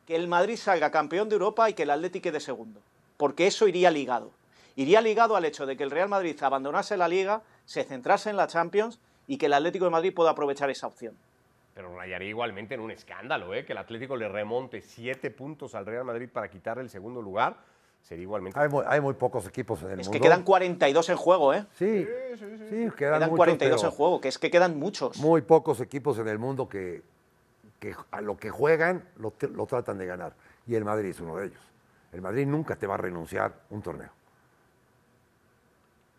que 0.05 0.15
el 0.15 0.27
Madrid 0.27 0.57
salga 0.57 0.91
campeón 0.91 1.29
de 1.29 1.35
Europa 1.35 1.69
y 1.69 1.73
que 1.73 1.83
el 1.83 1.89
Atlético 1.89 2.23
quede 2.23 2.39
segundo, 2.39 2.81
porque 3.17 3.47
eso 3.47 3.67
iría 3.67 3.91
ligado. 3.91 4.31
Iría 4.75 5.01
ligado 5.01 5.35
al 5.35 5.45
hecho 5.45 5.65
de 5.65 5.75
que 5.75 5.83
el 5.83 5.91
Real 5.91 6.09
Madrid 6.09 6.41
abandonase 6.41 6.97
la 6.97 7.07
liga, 7.07 7.41
se 7.65 7.83
centrase 7.83 8.29
en 8.29 8.37
la 8.37 8.47
Champions 8.47 8.99
y 9.27 9.37
que 9.37 9.47
el 9.47 9.53
Atlético 9.53 9.85
de 9.85 9.91
Madrid 9.91 10.13
pueda 10.13 10.31
aprovechar 10.31 10.69
esa 10.69 10.87
opción. 10.87 11.15
Pero 11.73 11.95
rayaría 11.95 12.29
igualmente 12.29 12.73
en 12.73 12.81
un 12.81 12.91
escándalo, 12.91 13.53
¿eh? 13.53 13.65
Que 13.65 13.71
el 13.73 13.77
Atlético 13.77 14.15
le 14.17 14.27
remonte 14.27 14.81
siete 14.81 15.31
puntos 15.31 15.75
al 15.75 15.85
Real 15.85 16.03
Madrid 16.03 16.29
para 16.31 16.49
quitarle 16.49 16.83
el 16.83 16.89
segundo 16.89 17.21
lugar. 17.21 17.57
Sería 18.01 18.23
igualmente. 18.23 18.59
Hay 18.59 18.67
muy, 18.67 18.83
hay 18.87 18.99
muy 18.99 19.13
pocos 19.13 19.47
equipos 19.47 19.81
en 19.83 19.91
el 19.91 19.99
Es 19.99 20.07
mundo. 20.07 20.19
que 20.19 20.21
quedan 20.21 20.43
42 20.43 21.09
en 21.09 21.17
juego, 21.17 21.53
¿eh? 21.53 21.65
Sí, 21.77 22.05
sí, 22.35 22.45
quedan, 22.69 22.91
Quedan 22.97 23.19
muchos, 23.21 23.37
42 23.37 23.81
pero 23.81 23.91
en 23.91 23.95
juego, 23.95 24.21
que 24.21 24.27
es 24.27 24.37
que 24.37 24.49
quedan 24.49 24.79
muchos. 24.79 25.17
Muy 25.17 25.41
pocos 25.43 25.79
equipos 25.79 26.17
en 26.17 26.27
el 26.27 26.39
mundo 26.39 26.67
que, 26.67 27.03
que 27.81 27.95
a 28.11 28.21
lo 28.21 28.37
que 28.37 28.51
juegan 28.51 29.03
lo, 29.17 29.31
tratan 29.65 29.97
de 29.97 30.05
ganar. 30.05 30.33
Y 30.67 30.75
el 30.75 30.85
Madrid 30.85 31.09
es 31.09 31.19
uno 31.19 31.35
de 31.37 31.47
ellos. 31.47 31.61
El 32.13 32.21
Madrid 32.21 32.45
nunca 32.45 32.75
te 32.75 32.85
va 32.85 32.93
a 32.93 32.97
renunciar 32.97 33.51
un 33.71 33.81
torneo. 33.81 34.11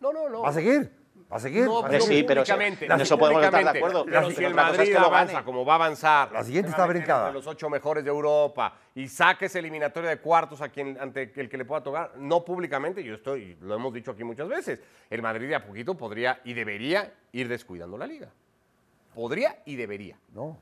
No, 0.01 0.11
no, 0.11 0.27
no. 0.27 0.41
Va 0.41 0.49
a 0.49 0.53
seguir, 0.53 0.91
a 1.29 1.39
seguir. 1.39 1.63
No, 1.63 1.81
pero 1.87 2.03
sí, 2.03 2.25
pero 2.27 2.41
públicamente, 2.41 2.85
en 2.85 2.99
eso 2.99 3.17
podemos 3.17 3.41
estar 3.45 3.63
de 3.63 3.79
acuerdo. 3.79 4.03
Pero 4.03 4.19
Pero 4.27 4.31
si 4.31 4.43
el 4.43 4.51
cosa 4.53 4.65
es 4.65 4.71
Madrid 4.77 4.93
que 4.93 4.99
lo 4.99 5.05
avanza 5.05 5.33
gane. 5.35 5.45
como 5.45 5.63
va 5.63 5.71
a 5.71 5.75
avanzar, 5.77 6.31
La 6.33 6.43
siguiente 6.43 6.69
está 6.69 6.81
va 6.81 6.87
brincada. 6.89 7.27
entre 7.27 7.39
los 7.39 7.47
ocho 7.47 7.69
mejores 7.69 8.03
de 8.03 8.09
Europa 8.09 8.77
y 8.93 9.07
saque 9.07 9.45
esa 9.45 9.59
eliminatoria 9.59 10.09
de 10.09 10.17
cuartos 10.19 10.59
a 10.61 10.67
quien 10.67 10.97
ante 10.99 11.31
el 11.33 11.47
que 11.47 11.57
le 11.57 11.63
pueda 11.63 11.81
tocar, 11.81 12.17
no 12.17 12.43
públicamente, 12.43 13.01
yo 13.01 13.15
estoy, 13.15 13.57
lo 13.61 13.75
hemos 13.75 13.93
dicho 13.93 14.11
aquí 14.11 14.25
muchas 14.25 14.49
veces, 14.49 14.81
el 15.09 15.21
Madrid 15.21 15.47
de 15.47 15.55
a 15.55 15.65
poquito 15.65 15.95
podría 15.95 16.41
y 16.43 16.53
debería 16.53 17.13
ir 17.31 17.47
descuidando 17.47 17.97
la 17.97 18.05
liga. 18.05 18.27
Podría 19.15 19.59
y 19.65 19.77
debería 19.77 20.17
No, 20.33 20.57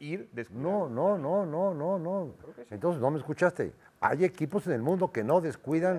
ir 0.00 0.28
descuidando. 0.32 0.88
no, 0.88 1.18
no, 1.18 1.44
no, 1.44 1.74
no, 1.74 1.74
no, 1.74 1.98
no. 1.98 2.34
Entonces 2.70 3.00
no 3.00 3.10
me 3.10 3.18
escuchaste. 3.18 3.72
Hay 4.00 4.24
equipos 4.24 4.66
en 4.66 4.74
el 4.74 4.82
mundo 4.82 5.10
que 5.10 5.24
no 5.24 5.40
descuidan. 5.40 5.96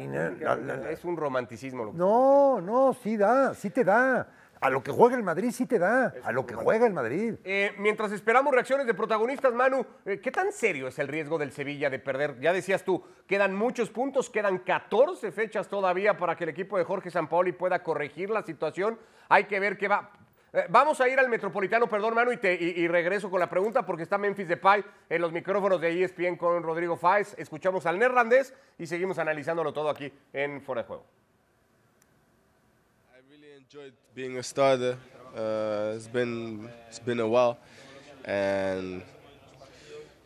ni 0.00 0.06
la- 0.08 0.30
la- 0.56 0.56
la- 0.76 0.90
Es 0.90 1.04
un 1.04 1.16
romanticismo 1.16 1.84
lo 1.84 1.92
que 1.92 1.98
No, 1.98 2.60
no, 2.60 2.92
sí 2.92 3.16
da, 3.16 3.54
sí 3.54 3.70
te 3.70 3.84
da. 3.84 4.28
A 4.60 4.70
lo 4.70 4.82
que 4.82 4.90
juega 4.90 5.14
el 5.16 5.22
Madrid 5.22 5.52
sí 5.52 5.66
te 5.66 5.78
da. 5.78 6.12
A 6.24 6.32
lo 6.32 6.44
que 6.44 6.54
juega 6.56 6.84
el 6.84 6.92
Madrid. 6.92 7.36
Eh, 7.44 7.72
mientras 7.78 8.10
esperamos 8.10 8.52
reacciones 8.52 8.88
de 8.88 8.92
protagonistas, 8.94 9.54
Manu, 9.54 9.86
eh, 10.04 10.20
¿qué 10.20 10.32
tan 10.32 10.50
serio 10.52 10.88
es 10.88 10.98
el 10.98 11.06
riesgo 11.06 11.38
del 11.38 11.52
Sevilla 11.52 11.88
de 11.90 12.00
perder? 12.00 12.40
Ya 12.40 12.52
decías 12.52 12.82
tú, 12.82 13.00
quedan 13.28 13.54
muchos 13.54 13.88
puntos, 13.88 14.28
quedan 14.28 14.58
14 14.58 15.30
fechas 15.30 15.68
todavía 15.68 16.16
para 16.18 16.34
que 16.34 16.42
el 16.42 16.50
equipo 16.50 16.76
de 16.76 16.82
Jorge 16.82 17.08
Sampaoli 17.10 17.52
pueda 17.52 17.84
corregir 17.84 18.30
la 18.30 18.42
situación. 18.42 18.98
Hay 19.28 19.44
que 19.44 19.60
ver 19.60 19.78
qué 19.78 19.86
va. 19.86 20.10
Eh, 20.52 20.64
vamos 20.70 20.98
a 21.00 21.08
ir 21.08 21.18
al 21.18 21.28
Metropolitano, 21.28 21.86
perdón, 21.88 22.14
Manu, 22.14 22.32
y, 22.32 22.38
te- 22.38 22.54
y- 22.54 22.80
y 22.82 22.88
regreso 22.88 23.30
con 23.30 23.38
la 23.38 23.50
pregunta 23.50 23.84
porque 23.84 24.02
está 24.04 24.16
Memphis 24.16 24.48
Depay 24.48 24.82
en 25.10 25.20
los 25.20 25.30
micrófonos 25.30 25.78
de 25.80 26.02
ESPN 26.02 26.36
con 26.36 26.62
Rodrigo 26.62 26.96
Fáez. 26.96 27.34
Escuchamos 27.38 27.84
al 27.84 27.98
neerlandés 27.98 28.54
y 28.78 28.86
seguimos 28.86 29.18
analizándolo 29.18 29.72
todo 29.74 29.90
aquí 29.90 30.10
en 30.32 30.62
Fuera 30.62 30.82
de 30.82 30.88
Juego. 30.88 31.04
I 33.14 33.20
really 33.30 33.52
enjoyed 33.58 33.92
being 34.14 34.38
a 34.38 34.42
starter. 34.42 34.96
Uh, 35.36 35.94
it's 35.94 36.08
been 36.10 36.70
it's 36.88 36.98
been 36.98 37.20
a 37.20 37.26
while, 37.26 37.58
and 38.24 39.02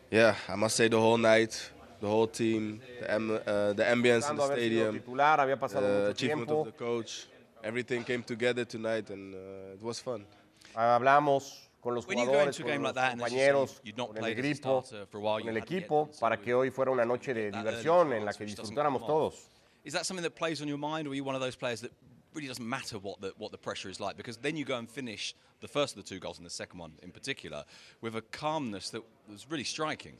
yeah, 0.09 0.35
I 0.47 0.55
must 0.55 0.77
say 0.77 0.87
the 0.87 0.95
whole 0.97 1.17
night, 1.17 1.51
the 1.99 2.07
whole 2.07 2.27
team, 2.27 2.79
the 3.01 3.11
am, 3.13 3.29
uh, 3.31 3.73
the 3.73 3.83
ambience 3.83 4.29
in 4.29 4.37
the 4.37 4.45
stadium, 4.47 4.93
titular, 4.95 5.39
había 5.41 5.59
pasado 5.59 5.81
the 5.85 5.87
mucho 5.99 6.11
achievement 6.11 6.47
tiempo. 6.47 6.61
of 6.61 6.65
the 6.67 6.71
coach, 6.77 7.27
everything 7.63 8.03
came 8.03 8.23
together 8.23 8.65
tonight, 8.65 9.09
and 9.09 9.33
uh, 9.33 9.73
it 9.73 9.81
was 9.81 9.99
fun. 9.99 10.25
Hablamos 10.75 11.51
con 11.81 11.95
los 11.95 12.07
When 12.07 12.17
you 12.17 12.25
go 12.25 12.31
jugadores, 12.31 12.47
into 12.47 12.61
a 12.61 12.65
con 12.65 12.71
game 12.71 12.83
los 12.83 12.89
like 12.89 12.95
that 12.95 13.11
and 13.13 13.21
as 13.21 13.31
you 13.31 13.37
say, 13.39 13.49
compañeros, 13.51 13.79
you've 13.83 13.97
not 13.97 14.07
con 14.07 14.17
el 14.17 14.21
played 14.23 14.37
equipo, 14.37 15.07
for 15.09 15.17
a 15.17 15.21
while, 15.21 15.39
con 15.39 15.45
you 15.45 15.49
el 15.51 15.61
equipo, 15.61 16.13
so 16.13 16.19
para 16.19 16.37
que 16.37 16.53
hoy 16.53 16.69
fuera 16.69 16.91
una 16.91 17.05
noche 17.05 17.33
de 17.33 17.51
that 17.51 17.65
diversión 17.65 18.13
en 18.13 18.25
la 18.25 18.31
que 18.31 18.45
which 18.45 18.55
doesn't 18.55 18.75
disfrutáramos 18.75 19.05
todos. 19.05 19.35
Is 19.83 19.93
that 19.93 20.05
something 20.05 20.23
that 20.23 20.35
plays 20.35 20.61
on 20.61 20.67
your 20.67 20.77
mind, 20.77 21.07
or 21.07 21.11
are 21.11 21.15
you 21.15 21.23
one 21.23 21.35
of 21.35 21.41
those 21.41 21.55
players 21.55 21.81
that 21.81 21.91
really 22.33 22.47
doesn't 22.47 22.67
matter 22.67 22.97
what 22.97 23.19
the 23.21 23.33
what 23.37 23.51
the 23.51 23.57
pressure 23.57 23.89
is 23.89 23.99
like? 23.99 24.15
Because 24.17 24.37
then 24.37 24.55
you 24.55 24.65
go 24.65 24.77
and 24.77 24.89
finish 24.89 25.35
the 25.59 25.67
first 25.67 25.95
of 25.97 26.03
the 26.03 26.07
two 26.07 26.19
goals 26.19 26.37
and 26.37 26.45
the 26.45 26.49
second 26.49 26.79
one 26.79 26.93
in 27.01 27.11
particular 27.11 27.63
with 28.01 28.15
a 28.15 28.21
calmness 28.21 28.89
that 28.89 29.01
was 29.29 29.49
really 29.49 29.63
striking. 29.63 30.13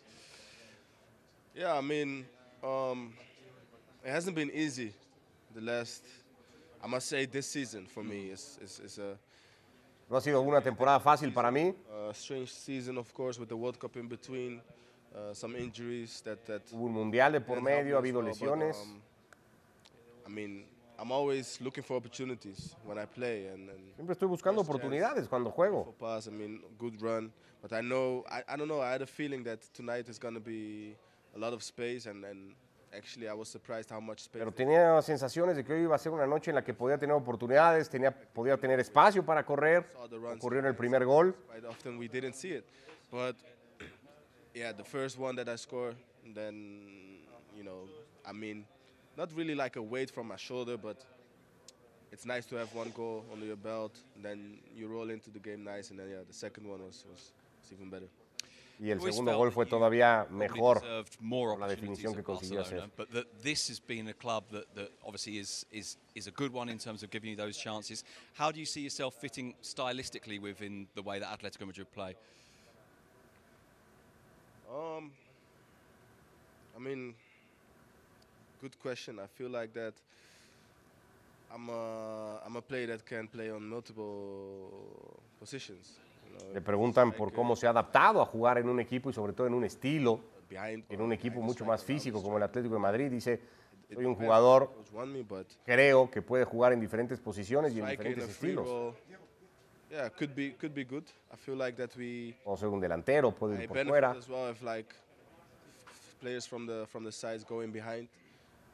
Yeah, 1.55 1.73
I 1.73 1.81
mean, 1.81 2.25
um, 2.63 3.13
it 4.03 4.09
hasn't 4.09 4.35
been 4.35 4.51
easy. 4.51 4.93
The 5.53 5.61
last, 5.61 6.03
I 6.83 6.87
must 6.87 7.07
say, 7.07 7.25
this 7.25 7.47
season 7.47 7.85
for 7.85 8.03
me 8.03 8.29
is 8.31 8.59
is, 8.61 8.79
is 8.79 8.97
a 8.99 9.17
No 10.09 10.17
ha 10.17 10.21
sido 10.21 10.41
una 10.41 10.61
temporada 10.61 10.99
fácil 10.99 11.33
para 11.33 11.49
mí. 11.49 11.73
a 12.09 12.13
strange 12.13 12.51
season, 12.51 12.97
of 12.97 13.11
course, 13.13 13.39
with 13.39 13.47
the 13.49 13.55
World 13.55 13.79
Cup 13.79 13.95
in 13.95 14.07
between, 14.07 14.61
uh, 15.15 15.33
some 15.33 15.55
injuries 15.55 16.21
that 16.25 16.45
that 16.45 16.61
Hubo 16.71 16.85
un 16.87 16.93
mundial 16.93 17.31
de 17.31 17.39
por 17.41 17.61
medio, 17.61 17.95
ha 17.95 18.01
habido 18.01 18.19
as 18.27 18.37
but, 18.37 18.49
lesiones. 18.49 18.75
um, 18.81 19.01
I 20.25 20.29
mean, 20.29 20.65
I'm 20.99 21.11
always 21.11 21.59
looking 21.61 21.83
for 21.83 21.95
opportunities 21.97 22.75
when 22.85 22.97
I 22.97 23.05
play, 23.05 23.47
and, 23.47 23.69
and 23.69 23.95
Siempre 23.95 24.13
estoy 24.15 24.27
buscando 24.27 24.61
oportunidades 24.61 25.27
cuando 25.29 25.51
for 25.51 25.55
juego. 25.69 25.93
pass. 25.97 26.27
I 26.27 26.31
mean, 26.31 26.61
good 26.77 27.01
run, 27.01 27.31
but 27.61 27.71
I 27.71 27.81
know 27.81 28.25
I, 28.29 28.43
I 28.47 28.57
don't 28.57 28.67
know. 28.67 28.81
I 28.81 28.91
had 28.91 29.01
a 29.01 29.07
feeling 29.07 29.43
that 29.45 29.61
tonight 29.73 30.09
is 30.09 30.19
gonna 30.19 30.39
be 30.41 30.95
a 31.35 31.39
lot 31.39 31.53
of 31.53 31.63
space, 31.63 32.05
and, 32.07 32.25
and 32.25 32.53
actually 32.95 33.27
I 33.27 33.33
was 33.33 33.49
surprised 33.49 33.89
how 33.89 33.99
much 33.99 34.19
space. 34.21 34.39
Pero 34.39 34.51
tenía 34.51 35.01
sensaciones 35.01 35.55
de 35.55 35.63
que 35.63 35.73
hoy 35.73 35.81
iba 35.83 35.95
a 35.95 35.99
ser 35.99 36.11
una 36.11 36.27
noche 36.27 36.51
en 36.51 36.55
la 36.55 36.63
que 36.63 36.73
podía 36.73 36.97
tener 36.97 37.15
oportunidades, 37.15 37.89
tenía, 37.89 38.11
podía 38.11 38.57
tener 38.57 38.79
espacio 38.79 39.25
para 39.25 39.43
correr. 39.45 39.85
saw 39.93 40.07
the 40.07 40.17
runs 40.17 40.37
Ocurrió 40.37 40.59
en 40.59 40.67
el 40.67 40.75
primer 40.75 41.05
gol. 41.05 41.35
Quite 41.51 41.67
often 41.67 41.97
we 41.97 42.07
didn't 42.07 42.35
see 42.35 42.51
it, 42.51 42.65
but 43.11 43.35
yeah, 44.53 44.71
the 44.71 44.83
first 44.83 45.17
one 45.17 45.35
that 45.35 45.49
I 45.49 45.55
scored, 45.55 45.95
then 46.33 47.19
you 47.55 47.63
know, 47.63 47.87
I 48.25 48.33
mean, 48.33 48.65
not 49.17 49.31
really 49.35 49.55
like 49.55 49.75
a 49.75 49.81
weight 49.81 50.11
from 50.11 50.27
my 50.27 50.37
shoulder, 50.37 50.77
but 50.77 50.97
it's 52.11 52.25
nice 52.25 52.45
to 52.47 52.55
have 52.55 52.73
one 52.73 52.91
goal 52.95 53.25
under 53.33 53.45
your 53.45 53.57
belt. 53.57 53.97
And 54.15 54.23
then 54.23 54.59
you 54.75 54.87
roll 54.87 55.09
into 55.09 55.31
the 55.31 55.39
game 55.39 55.63
nice, 55.63 55.89
and 55.89 55.99
then 55.99 56.09
yeah, 56.09 56.23
the 56.27 56.33
second 56.33 56.67
one 56.67 56.79
was 56.83 57.05
was, 57.09 57.31
was 57.61 57.71
even 57.71 57.89
better. 57.89 58.07
Y 58.79 58.89
el 58.89 58.97
Always 58.97 59.13
segundo 59.15 59.31
felt 59.31 59.37
gol 59.39 59.47
that 59.49 59.53
fue 59.53 59.65
todavía 59.65 60.27
mejor. 60.29 60.81
deserved 60.81 61.17
more 61.21 61.51
por 61.51 61.59
la 61.59 61.65
opportunities 61.67 62.03
definición 62.03 62.15
que 62.15 62.23
consiguió 62.23 62.61
hacer. 62.61 62.89
But 62.97 63.11
that 63.11 63.27
this 63.41 63.69
has 63.69 63.79
been 63.79 64.07
a 64.07 64.13
club 64.13 64.45
that, 64.51 64.73
that 64.75 64.91
obviously 65.05 65.37
is, 65.37 65.65
is, 65.71 65.97
is 66.15 66.27
a 66.27 66.31
good 66.31 66.51
one 66.51 66.69
in 66.69 66.79
terms 66.79 67.03
of 67.03 67.09
giving 67.09 67.29
you 67.29 67.35
those 67.35 67.57
chances. 67.57 68.03
How 68.33 68.51
do 68.51 68.59
you 68.59 68.65
see 68.65 68.81
yourself 68.81 69.13
fitting 69.15 69.53
stylistically 69.61 70.39
within 70.41 70.87
the 70.95 71.01
way 71.03 71.19
that 71.19 71.39
Atletico 71.39 71.67
Madrid 71.67 71.91
play? 71.93 72.15
Um, 74.69 75.11
I 76.75 76.79
mean, 76.79 77.13
good 78.59 78.77
question. 78.79 79.19
I 79.19 79.27
feel 79.27 79.49
like 79.49 79.73
that 79.73 79.93
I'm 81.53 81.69
a 81.69 82.39
I'm 82.45 82.55
a 82.55 82.61
player 82.61 82.87
that 82.87 83.05
can 83.05 83.27
play 83.27 83.51
on 83.51 83.69
multiple 83.69 85.21
positions. 85.39 85.99
Le 86.53 86.61
preguntan 86.61 87.11
por 87.13 87.31
cómo 87.33 87.55
se 87.55 87.67
ha 87.67 87.71
adaptado 87.71 88.21
a 88.21 88.25
jugar 88.25 88.57
en 88.57 88.69
un 88.69 88.79
equipo 88.79 89.09
y 89.09 89.13
sobre 89.13 89.33
todo 89.33 89.47
en 89.47 89.53
un 89.53 89.63
estilo, 89.63 90.19
en 90.89 91.01
un 91.01 91.11
equipo 91.13 91.41
mucho 91.41 91.65
más 91.65 91.83
físico 91.83 92.21
como 92.21 92.37
el 92.37 92.43
Atlético 92.43 92.75
de 92.75 92.79
Madrid. 92.79 93.09
Dice, 93.09 93.39
soy 93.93 94.05
un 94.05 94.15
jugador, 94.15 94.71
creo 95.65 96.09
que 96.11 96.21
puede 96.21 96.45
jugar 96.45 96.73
en 96.73 96.79
diferentes 96.79 97.19
posiciones 97.19 97.73
y 97.75 97.79
en 97.79 97.87
diferentes 97.87 98.29
estilos. 98.29 98.65
role, 98.67 98.93
yeah, 99.89 100.09
could 100.09 100.33
be 100.35 100.53
could 100.55 100.73
be 100.73 100.83
good. 100.83 101.03
I 101.31 101.35
feel 101.37 101.57
like 101.57 101.75
that 101.77 101.95
we 101.97 102.35
O 102.45 102.55
ser 102.57 102.69
un 102.69 102.79
delantero, 102.79 103.31
puede 103.31 103.63
ir 103.63 103.67
por 103.67 103.85
fuera. 103.85 104.11
as 104.11 104.27
well 104.27 104.49
if 104.51 104.61
like 104.63 104.89
f- 104.89 106.15
players 106.19 106.47
from 106.47 106.65
the 106.65 106.85
from 106.87 107.03
the 107.03 107.11
sides 107.11 107.43
going 107.43 107.71
behind, 107.71 108.07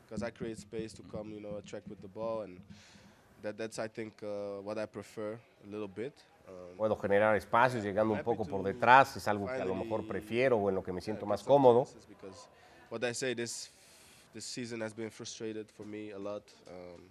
because 0.06 0.24
I 0.26 0.32
create 0.32 0.58
space 0.60 0.94
to 0.94 1.04
come, 1.04 1.34
you 1.34 1.42
know, 1.42 1.58
attract 1.58 1.88
with 1.90 2.02
the 2.02 2.08
ball, 2.08 2.44
and 2.44 2.60
that 3.42 3.56
that's 3.58 3.80
I 3.80 3.88
think 3.88 4.14
uh, 4.24 4.62
what 4.62 4.78
I 4.78 4.86
prefer 4.86 5.38
a 5.64 5.68
little 5.68 5.88
bit. 5.88 6.14
Um, 6.48 6.78
Puedo 6.78 6.96
generar 6.96 7.36
espacios 7.36 7.84
llegando 7.84 8.14
un 8.14 8.24
poco 8.24 8.46
por 8.46 8.64
detrás, 8.64 9.16
es 9.16 9.28
algo 9.28 9.46
que 9.46 9.62
a 9.62 9.66
lo 9.66 9.76
mejor 9.76 10.08
prefiero 10.08 10.58
o 10.58 10.70
en 10.70 10.76
lo 10.76 10.84
que 10.84 10.92
me 10.92 11.02
siento 11.02 11.26
más 11.26 11.44
cómodo. 11.44 11.86
chances 11.86 12.08
Because 12.08 12.48
what 12.90 13.04
I 13.04 13.14
say 13.14 13.36
this 13.36 13.72
this 14.34 14.46
season 14.46 14.82
has 14.82 14.94
been 14.96 15.12
frustrated 15.12 15.68
for 15.72 15.86
me 15.86 16.12
a 16.12 16.20
lot. 16.20 16.44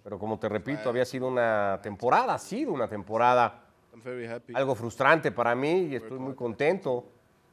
Pero 0.03 0.19
como 0.19 0.37
te 0.37 0.49
repito, 0.49 0.89
había 0.89 1.05
sido 1.05 1.27
una 1.27 1.79
temporada, 1.81 2.33
ha 2.33 2.39
sido 2.39 2.71
una 2.71 2.87
temporada 2.87 3.63
I'm 3.93 4.01
very 4.01 4.27
happy 4.27 4.53
algo 4.55 4.75
frustrante 4.75 5.31
para 5.31 5.55
mí 5.55 5.87
y 5.91 5.95
estoy 5.95 6.19
muy 6.19 6.35
contento 6.35 7.05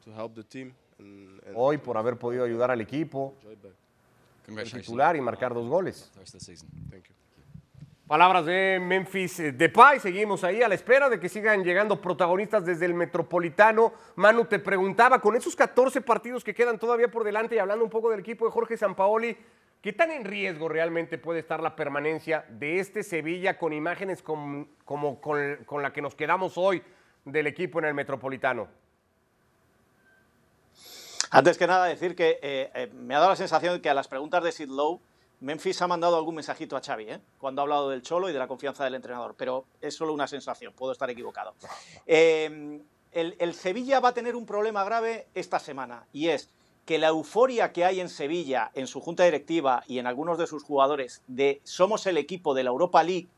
to 0.05 0.13
help 0.13 0.35
the 0.35 0.45
team 0.45 0.73
and, 0.99 1.41
and 1.47 1.55
hoy 1.55 1.79
por 1.79 1.97
haber 1.97 2.17
podido 2.17 2.45
ayudar 2.45 2.71
al 2.71 2.81
equipo, 2.81 3.35
titular 4.73 5.17
y 5.17 5.21
marcar 5.21 5.53
dos 5.53 5.69
goles. 5.69 6.11
Palabras 8.07 8.47
de 8.47 8.79
Memphis 8.81 9.37
Depay, 9.59 9.99
seguimos 9.99 10.45
ahí 10.45 10.63
a 10.63 10.69
la 10.69 10.77
espera 10.77 11.09
de 11.11 11.19
que 11.19 11.29
sigan 11.29 11.65
llegando 11.65 12.01
protagonistas 12.01 12.65
desde 12.65 12.87
el 12.87 12.95
Metropolitano. 12.95 13.93
Manu, 14.15 14.45
te 14.45 14.61
preguntaba, 14.61 15.21
con 15.21 15.35
esos 15.35 15.57
14 15.57 16.01
partidos 16.03 16.45
que 16.45 16.55
quedan 16.55 16.79
todavía 16.79 17.11
por 17.11 17.25
delante 17.25 17.57
y 17.57 17.59
hablando 17.59 17.85
un 17.85 17.91
poco 17.91 18.09
del 18.11 18.21
equipo 18.21 18.45
de 18.45 18.53
Jorge 18.53 18.77
Sampaoli, 18.77 19.37
¿qué 19.83 19.93
tan 19.93 20.13
en 20.13 20.25
riesgo 20.25 20.69
realmente 20.69 21.19
puede 21.19 21.41
estar 21.41 21.61
la 21.61 21.75
permanencia 21.75 22.45
de 22.49 22.79
este 22.79 23.03
Sevilla 23.03 23.59
con 23.59 23.73
imágenes 23.73 24.23
com- 24.23 24.69
como 24.85 25.21
con, 25.21 25.65
con 25.67 25.83
la 25.83 25.93
que 25.93 26.01
nos 26.01 26.15
quedamos 26.15 26.57
hoy 26.57 26.85
del 27.25 27.49
equipo 27.49 27.81
en 27.81 27.87
el 27.87 27.95
Metropolitano? 27.95 28.69
Antes 31.33 31.59
que 31.59 31.67
nada, 31.67 31.87
decir 31.87 32.15
que 32.15 32.39
eh, 32.41 32.71
eh, 32.73 32.91
me 32.95 33.17
ha 33.17 33.19
dado 33.19 33.31
la 33.31 33.37
sensación 33.37 33.75
de 33.75 33.81
que 33.83 33.91
a 33.91 33.95
las 33.95 34.07
preguntas 34.07 34.45
de 34.45 34.53
Sid 34.53 34.69
Lowe, 34.69 35.01
Memphis 35.41 35.83
ha 35.83 35.87
mandado 35.87 36.17
algún 36.17 36.35
mensajito 36.35 36.77
a 36.77 36.81
Xavi, 36.81 37.11
¿eh? 37.11 37.21
cuando 37.39 37.61
ha 37.61 37.65
hablado 37.65 37.91
del 37.91 38.03
Cholo 38.03 38.29
y 38.31 38.33
de 38.33 38.39
la 38.39 38.49
confianza 38.49 38.85
del 38.85 38.95
entrenador, 38.95 39.35
pero 39.37 39.67
es 39.81 39.95
solo 39.95 40.13
una 40.13 40.27
sensación, 40.27 40.73
puedo 40.73 40.93
estar 40.93 41.11
equivocado. 41.11 41.55
Eh, 42.09 42.81
el, 43.13 43.35
el 43.39 43.55
Sevilla 43.55 43.99
va 44.01 44.11
a 44.11 44.15
tener 44.15 44.37
un 44.37 44.47
problema 44.47 44.85
grave 44.85 45.27
esta 45.35 45.59
semana, 45.59 46.07
y 46.13 46.29
es 46.29 46.51
que 46.85 46.99
la 46.99 47.09
euforia 47.09 47.73
que 47.73 47.85
hay 47.85 48.01
en 48.01 48.09
Sevilla, 48.09 48.71
en 48.75 48.87
su 48.87 49.01
junta 49.01 49.25
directiva 49.25 49.83
y 49.89 49.99
en 49.99 50.07
algunos 50.07 50.39
de 50.39 50.47
sus 50.47 50.63
jugadores, 50.63 51.23
de 51.27 51.61
somos 51.65 52.07
el 52.07 52.17
equipo 52.17 52.55
de 52.55 52.63
la 52.63 52.71
Europa 52.71 53.03
League, 53.03 53.29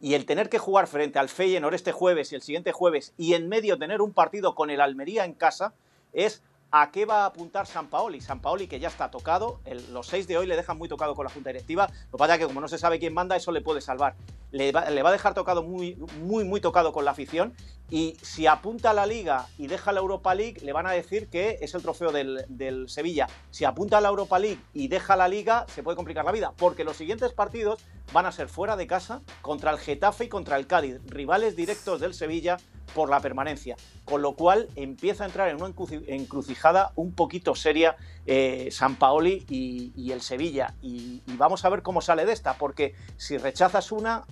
y 0.00 0.14
el 0.14 0.26
tener 0.26 0.50
que 0.50 0.58
jugar 0.58 0.86
frente 0.86 1.18
al 1.18 1.30
Feyenoord 1.30 1.74
este 1.74 1.92
jueves 1.92 2.30
y 2.30 2.34
el 2.34 2.42
siguiente 2.42 2.72
jueves, 2.72 3.14
y 3.16 3.32
en 3.32 3.48
medio 3.48 3.78
tener 3.78 4.02
un 4.02 4.12
partido 4.12 4.54
con 4.54 4.68
el 4.68 4.82
Almería 4.82 5.24
en 5.24 5.32
casa, 5.32 5.72
es 6.12 6.42
a 6.76 6.90
qué 6.90 7.06
va 7.06 7.22
a 7.22 7.26
apuntar 7.26 7.68
San 7.68 7.86
Paoli. 7.86 8.20
San 8.20 8.40
Paoli 8.40 8.66
que 8.66 8.80
ya 8.80 8.88
está 8.88 9.08
tocado, 9.08 9.60
los 9.92 10.08
seis 10.08 10.26
de 10.26 10.36
hoy 10.36 10.48
le 10.48 10.56
dejan 10.56 10.76
muy 10.76 10.88
tocado 10.88 11.14
con 11.14 11.24
la 11.24 11.30
junta 11.30 11.50
directiva, 11.50 11.88
lo 12.10 12.10
que 12.10 12.18
pasa 12.18 12.34
es 12.34 12.40
que 12.40 12.46
como 12.46 12.60
no 12.60 12.66
se 12.66 12.78
sabe 12.78 12.98
quién 12.98 13.14
manda, 13.14 13.36
eso 13.36 13.52
le 13.52 13.60
puede 13.60 13.80
salvar. 13.80 14.16
le 14.50 14.72
va, 14.72 14.90
le 14.90 15.00
va 15.04 15.10
a 15.10 15.12
dejar 15.12 15.34
tocado 15.34 15.62
muy, 15.62 15.94
muy, 16.20 16.42
muy 16.42 16.60
tocado 16.60 16.92
con 16.92 17.04
la 17.04 17.12
afición. 17.12 17.54
Y 17.90 18.16
si 18.22 18.48
apunta 18.48 18.90
a 18.90 18.92
la 18.92 19.06
Liga 19.06 19.46
y 19.56 19.68
deja 19.68 19.92
la 19.92 20.00
Europa 20.00 20.34
League, 20.34 20.60
le 20.62 20.72
van 20.72 20.88
a 20.88 20.90
decir 20.90 21.28
que 21.28 21.58
es 21.60 21.76
el 21.76 21.82
trofeo 21.82 22.10
del, 22.10 22.44
del 22.48 22.88
Sevilla. 22.88 23.28
Si 23.52 23.64
apunta 23.64 23.98
a 23.98 24.00
la 24.00 24.08
Europa 24.08 24.40
League 24.40 24.60
y 24.72 24.88
deja 24.88 25.14
la 25.14 25.28
Liga, 25.28 25.66
se 25.68 25.84
puede 25.84 25.94
complicar 25.94 26.24
la 26.24 26.32
vida, 26.32 26.54
porque 26.56 26.82
los 26.82 26.96
siguientes 26.96 27.32
partidos 27.32 27.84
van 28.12 28.26
a 28.26 28.32
ser 28.32 28.48
fuera 28.48 28.74
de 28.74 28.88
casa 28.88 29.20
contra 29.42 29.70
el 29.70 29.78
Getafe 29.78 30.24
y 30.24 30.28
contra 30.28 30.56
el 30.56 30.66
Cádiz, 30.66 31.00
rivales 31.06 31.54
directos 31.54 32.00
del 32.00 32.14
Sevilla 32.14 32.56
por 32.94 33.08
la 33.08 33.20
permanencia. 33.20 33.76
Con 34.04 34.22
lo 34.22 34.32
cual 34.32 34.68
empieza 34.76 35.24
a 35.24 35.26
entrar 35.26 35.48
en 35.48 35.56
una 35.56 35.72
encrucijada 36.06 36.92
un 36.96 37.12
poquito 37.12 37.54
seria 37.54 37.96
eh, 38.26 38.68
San 38.70 38.96
Paoli 38.96 39.44
y, 39.48 40.12
el 40.12 40.20
Sevilla. 40.20 40.74
Y, 40.82 41.22
vamos 41.36 41.64
a 41.64 41.68
ver 41.70 41.82
cómo 41.82 42.00
sale 42.00 42.24
de 42.24 42.32
esta, 42.32 42.54
porque 42.54 42.94
si 43.16 43.38
rechazas 43.38 43.92
una 43.92 44.24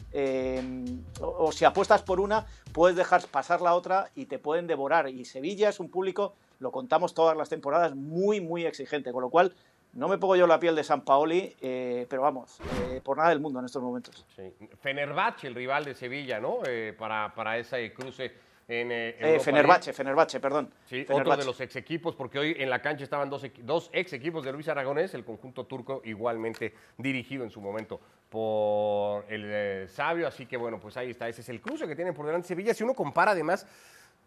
o, 1.20 1.46
o 1.46 1.52
si 1.52 1.64
apuestas 1.64 2.02
por 2.02 2.20
una, 2.20 2.46
puedes 2.72 2.96
dejar 2.96 3.26
pasar 3.26 3.60
la 3.60 3.74
otra 3.74 4.10
y 4.14 4.26
te 4.26 4.38
pueden 4.38 4.66
devorar. 4.66 5.08
Y 5.08 5.24
Sevilla 5.24 5.68
es 5.68 5.80
un 5.80 5.88
público, 5.88 6.34
lo 6.58 6.70
contamos 6.70 7.14
todas 7.14 7.36
las 7.36 7.48
temporadas, 7.48 7.94
muy, 7.94 8.40
muy 8.40 8.64
exigente. 8.64 9.12
Con 9.12 9.22
lo 9.22 9.30
cual 9.30 9.54
no 9.92 10.08
me 10.08 10.18
pongo 10.18 10.36
yo 10.36 10.46
la 10.46 10.58
piel 10.58 10.74
de 10.74 10.84
San 10.84 11.02
Paoli, 11.02 11.54
eh, 11.60 12.06
pero 12.08 12.22
vamos, 12.22 12.58
eh, 12.90 13.00
por 13.02 13.16
nada 13.16 13.28
del 13.30 13.40
mundo 13.40 13.58
en 13.58 13.66
estos 13.66 13.82
momentos. 13.82 14.24
Sí. 14.34 14.52
Fenerbahce, 14.80 15.48
el 15.48 15.54
rival 15.54 15.84
de 15.84 15.94
Sevilla, 15.94 16.40
¿no? 16.40 16.60
Eh, 16.66 16.94
para, 16.98 17.34
para 17.34 17.58
ese 17.58 17.92
cruce 17.92 18.32
en 18.68 18.88
eh, 18.90 19.38
Fenerbahce, 19.42 19.92
Fenerbahce, 19.92 20.40
perdón. 20.40 20.70
Sí, 20.86 21.04
Fenerbahce. 21.04 21.20
otro 21.20 21.36
de 21.36 21.44
los 21.44 21.60
ex 21.60 21.76
equipos, 21.76 22.14
porque 22.14 22.38
hoy 22.38 22.56
en 22.58 22.70
la 22.70 22.80
cancha 22.80 23.04
estaban 23.04 23.28
dos, 23.28 23.44
dos 23.58 23.90
ex 23.92 24.12
equipos 24.14 24.44
de 24.44 24.52
Luis 24.52 24.68
Aragonés, 24.68 25.12
el 25.12 25.24
conjunto 25.24 25.66
turco 25.66 26.00
igualmente 26.04 26.72
dirigido 26.96 27.44
en 27.44 27.50
su 27.50 27.60
momento 27.60 28.00
por 28.30 29.26
el 29.30 29.86
sabio, 29.90 30.26
así 30.26 30.46
que 30.46 30.56
bueno, 30.56 30.80
pues 30.80 30.96
ahí 30.96 31.10
está, 31.10 31.28
ese 31.28 31.42
es 31.42 31.48
el 31.50 31.60
cruce 31.60 31.86
que 31.86 31.94
tienen 31.94 32.14
por 32.14 32.24
delante 32.24 32.48
Sevilla. 32.48 32.72
Si 32.72 32.82
uno 32.82 32.94
compara 32.94 33.32
además 33.32 33.66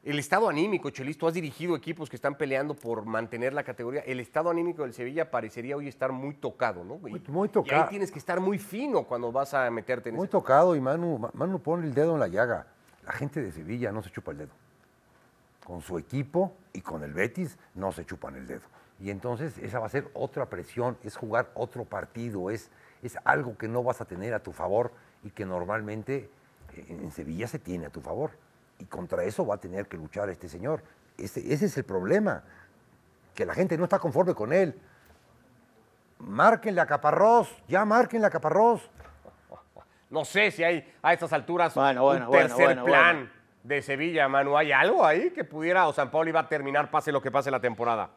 el 0.05 0.19
estado 0.19 0.47
anímico, 0.47 0.89
Chelis, 0.91 1.17
tú 1.17 1.27
has 1.27 1.33
dirigido 1.33 1.75
equipos 1.75 2.09
que 2.09 2.15
están 2.15 2.35
peleando 2.35 2.75
por 2.75 3.05
mantener 3.05 3.53
la 3.53 3.63
categoría. 3.63 4.01
El 4.01 4.19
estado 4.19 4.49
anímico 4.51 4.83
del 4.83 4.93
Sevilla 4.93 5.29
parecería 5.31 5.75
hoy 5.75 5.87
estar 5.87 6.11
muy 6.11 6.35
tocado, 6.35 6.83
¿no? 6.83 6.97
Muy, 6.97 7.21
muy 7.27 7.49
tocado. 7.49 7.81
Y 7.81 7.83
ahí 7.83 7.89
tienes 7.89 8.11
que 8.11 8.19
estar 8.19 8.39
muy 8.39 8.57
fino 8.59 9.03
cuando 9.03 9.31
vas 9.31 9.53
a 9.53 9.69
meterte 9.71 10.09
en 10.09 10.15
Muy 10.15 10.25
ese- 10.25 10.31
tocado 10.31 10.75
y 10.75 10.79
Manu, 10.81 11.29
Manu 11.33 11.59
pone 11.59 11.85
el 11.87 11.93
dedo 11.93 12.13
en 12.13 12.19
la 12.19 12.27
llaga. 12.27 12.67
La 13.05 13.11
gente 13.13 13.41
de 13.41 13.51
Sevilla 13.51 13.91
no 13.91 14.01
se 14.03 14.11
chupa 14.11 14.31
el 14.31 14.37
dedo. 14.37 14.51
Con 15.63 15.81
su 15.81 15.97
equipo 15.97 16.53
y 16.73 16.81
con 16.81 17.03
el 17.03 17.13
Betis 17.13 17.57
no 17.73 17.91
se 17.91 18.05
chupan 18.05 18.35
el 18.35 18.45
dedo. 18.45 18.61
Y 18.99 19.09
entonces 19.09 19.57
esa 19.57 19.79
va 19.79 19.87
a 19.87 19.89
ser 19.89 20.07
otra 20.13 20.45
presión, 20.47 20.97
es 21.03 21.17
jugar 21.17 21.49
otro 21.55 21.83
partido, 21.83 22.49
es, 22.51 22.69
es 23.01 23.17
algo 23.25 23.57
que 23.57 23.67
no 23.67 23.83
vas 23.83 23.99
a 24.01 24.05
tener 24.05 24.33
a 24.35 24.39
tu 24.43 24.51
favor 24.53 24.91
y 25.23 25.31
que 25.31 25.45
normalmente 25.45 26.29
eh, 26.75 26.85
en 26.89 27.11
Sevilla 27.11 27.47
se 27.47 27.57
tiene 27.59 27.87
a 27.87 27.89
tu 27.89 28.01
favor. 28.01 28.31
Y 28.79 28.85
contra 28.85 29.23
eso 29.23 29.45
va 29.45 29.55
a 29.55 29.57
tener 29.57 29.87
que 29.87 29.97
luchar 29.97 30.29
este 30.29 30.49
señor. 30.49 30.83
Ese, 31.17 31.39
ese 31.53 31.65
es 31.65 31.77
el 31.77 31.85
problema, 31.85 32.43
que 33.33 33.45
la 33.45 33.53
gente 33.53 33.77
no 33.77 33.85
está 33.85 33.99
conforme 33.99 34.33
con 34.33 34.51
él. 34.51 34.79
Márquenle 36.19 36.81
a 36.81 36.85
Caparrós, 36.85 37.53
ya 37.67 37.85
márquenle 37.85 38.27
a 38.27 38.29
Caparrós. 38.29 38.89
No 40.09 40.23
sé 40.23 40.51
si 40.51 40.63
hay 40.63 40.93
a 41.01 41.13
estas 41.13 41.33
alturas 41.33 41.73
Bueno, 41.73 42.03
bueno, 42.03 42.25
un 42.25 42.31
bueno, 42.31 42.47
tercer 42.47 42.65
bueno, 42.65 42.85
plan 42.85 43.15
bueno. 43.17 43.31
de 43.63 43.81
Sevilla, 43.81 44.27
Manu. 44.27 44.55
¿Hay 44.57 44.71
algo 44.71 45.05
ahí 45.05 45.31
que 45.31 45.43
pudiera 45.43 45.87
o 45.87 45.93
San 45.93 46.11
Paulo 46.11 46.29
iba 46.29 46.41
a 46.41 46.47
terminar 46.47 46.91
pase 46.91 47.11
lo 47.11 47.21
que 47.21 47.31
pase 47.31 47.51
la 47.51 47.59
temporada? 47.59 48.09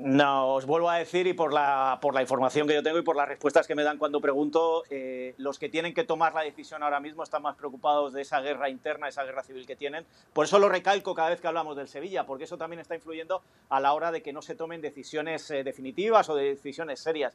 No, 0.00 0.54
os 0.54 0.64
vuelvo 0.64 0.88
a 0.90 0.96
decir, 0.98 1.26
y 1.26 1.32
por 1.32 1.52
la, 1.52 1.98
por 2.00 2.14
la 2.14 2.22
información 2.22 2.68
que 2.68 2.74
yo 2.74 2.84
tengo 2.84 2.98
y 2.98 3.02
por 3.02 3.16
las 3.16 3.26
respuestas 3.26 3.66
que 3.66 3.74
me 3.74 3.82
dan 3.82 3.98
cuando 3.98 4.20
pregunto, 4.20 4.84
eh, 4.90 5.34
los 5.38 5.58
que 5.58 5.68
tienen 5.68 5.92
que 5.92 6.04
tomar 6.04 6.34
la 6.34 6.42
decisión 6.42 6.84
ahora 6.84 7.00
mismo 7.00 7.24
están 7.24 7.42
más 7.42 7.56
preocupados 7.56 8.12
de 8.12 8.22
esa 8.22 8.40
guerra 8.40 8.68
interna, 8.68 9.08
esa 9.08 9.24
guerra 9.24 9.42
civil 9.42 9.66
que 9.66 9.74
tienen. 9.74 10.04
Por 10.32 10.44
eso 10.44 10.60
lo 10.60 10.68
recalco 10.68 11.14
cada 11.16 11.30
vez 11.30 11.40
que 11.40 11.48
hablamos 11.48 11.76
del 11.76 11.88
Sevilla, 11.88 12.26
porque 12.26 12.44
eso 12.44 12.56
también 12.56 12.78
está 12.78 12.94
influyendo 12.94 13.42
a 13.70 13.80
la 13.80 13.92
hora 13.92 14.12
de 14.12 14.22
que 14.22 14.32
no 14.32 14.40
se 14.40 14.54
tomen 14.54 14.80
decisiones 14.80 15.50
eh, 15.50 15.64
definitivas 15.64 16.28
o 16.28 16.36
de 16.36 16.54
decisiones 16.54 17.00
serias. 17.00 17.34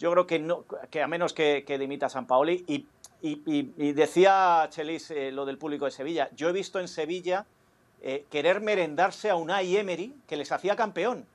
Yo 0.00 0.10
creo 0.10 0.26
que, 0.26 0.40
no, 0.40 0.64
que 0.90 1.02
a 1.02 1.06
menos 1.06 1.32
que, 1.32 1.62
que 1.64 1.78
dimita 1.78 2.08
San 2.08 2.26
Paoli. 2.26 2.64
Y, 2.66 2.86
y- 3.22 3.42
y- 3.46 3.92
decía 3.92 4.66
Chelis 4.70 5.12
eh, 5.12 5.30
lo 5.30 5.44
del 5.44 5.58
público 5.58 5.84
de 5.84 5.92
Sevilla. 5.92 6.28
Yo 6.34 6.48
he 6.48 6.52
visto 6.52 6.80
en 6.80 6.88
Sevilla 6.88 7.46
querer 8.30 8.62
merendarse 8.62 9.28
a 9.28 9.36
Unai 9.36 9.76
Emery, 9.76 10.14
que 10.26 10.36
les 10.38 10.50
hacía 10.50 10.74
campeón. 10.74 11.26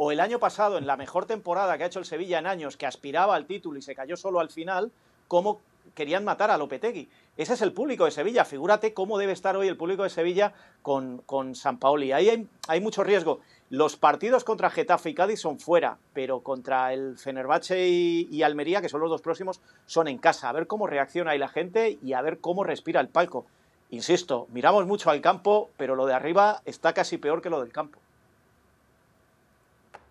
O 0.00 0.12
el 0.12 0.20
año 0.20 0.38
pasado, 0.38 0.78
en 0.78 0.86
la 0.86 0.96
mejor 0.96 1.26
temporada 1.26 1.76
que 1.76 1.82
ha 1.82 1.88
hecho 1.88 1.98
el 1.98 2.04
Sevilla 2.04 2.38
en 2.38 2.46
años, 2.46 2.76
que 2.76 2.86
aspiraba 2.86 3.34
al 3.34 3.46
título 3.46 3.80
y 3.80 3.82
se 3.82 3.96
cayó 3.96 4.16
solo 4.16 4.38
al 4.38 4.48
final, 4.48 4.92
cómo 5.26 5.60
querían 5.96 6.24
matar 6.24 6.52
a 6.52 6.56
Lopetegui. 6.56 7.08
Ese 7.36 7.54
es 7.54 7.62
el 7.62 7.72
público 7.72 8.04
de 8.04 8.12
Sevilla. 8.12 8.44
Figúrate 8.44 8.94
cómo 8.94 9.18
debe 9.18 9.32
estar 9.32 9.56
hoy 9.56 9.66
el 9.66 9.76
público 9.76 10.04
de 10.04 10.10
Sevilla 10.10 10.52
con, 10.82 11.18
con 11.26 11.56
San 11.56 11.80
Paoli. 11.80 12.12
Ahí 12.12 12.48
hay, 12.68 12.80
mucho 12.80 13.02
riesgo. 13.02 13.40
Los 13.70 13.96
partidos 13.96 14.44
contra 14.44 14.70
Getafe 14.70 15.10
y 15.10 15.14
Cádiz 15.14 15.40
son 15.40 15.58
fuera, 15.58 15.98
pero 16.12 16.44
contra 16.44 16.92
el 16.92 17.18
Fenerbahce 17.18 17.88
y, 17.88 18.28
y 18.30 18.44
Almería, 18.44 18.80
que 18.80 18.88
son 18.88 19.00
los 19.00 19.10
dos 19.10 19.22
próximos, 19.22 19.60
son 19.86 20.06
en 20.06 20.18
casa. 20.18 20.48
A 20.48 20.52
ver 20.52 20.68
cómo 20.68 20.86
reacciona 20.86 21.32
ahí 21.32 21.38
la 21.38 21.48
gente 21.48 21.98
y 22.00 22.12
a 22.12 22.22
ver 22.22 22.38
cómo 22.38 22.62
respira 22.62 23.00
el 23.00 23.08
palco. 23.08 23.46
Insisto, 23.90 24.46
miramos 24.52 24.86
mucho 24.86 25.10
al 25.10 25.20
campo, 25.20 25.70
pero 25.76 25.96
lo 25.96 26.06
de 26.06 26.14
arriba 26.14 26.62
está 26.66 26.92
casi 26.92 27.18
peor 27.18 27.42
que 27.42 27.50
lo 27.50 27.60
del 27.60 27.72
campo. 27.72 27.98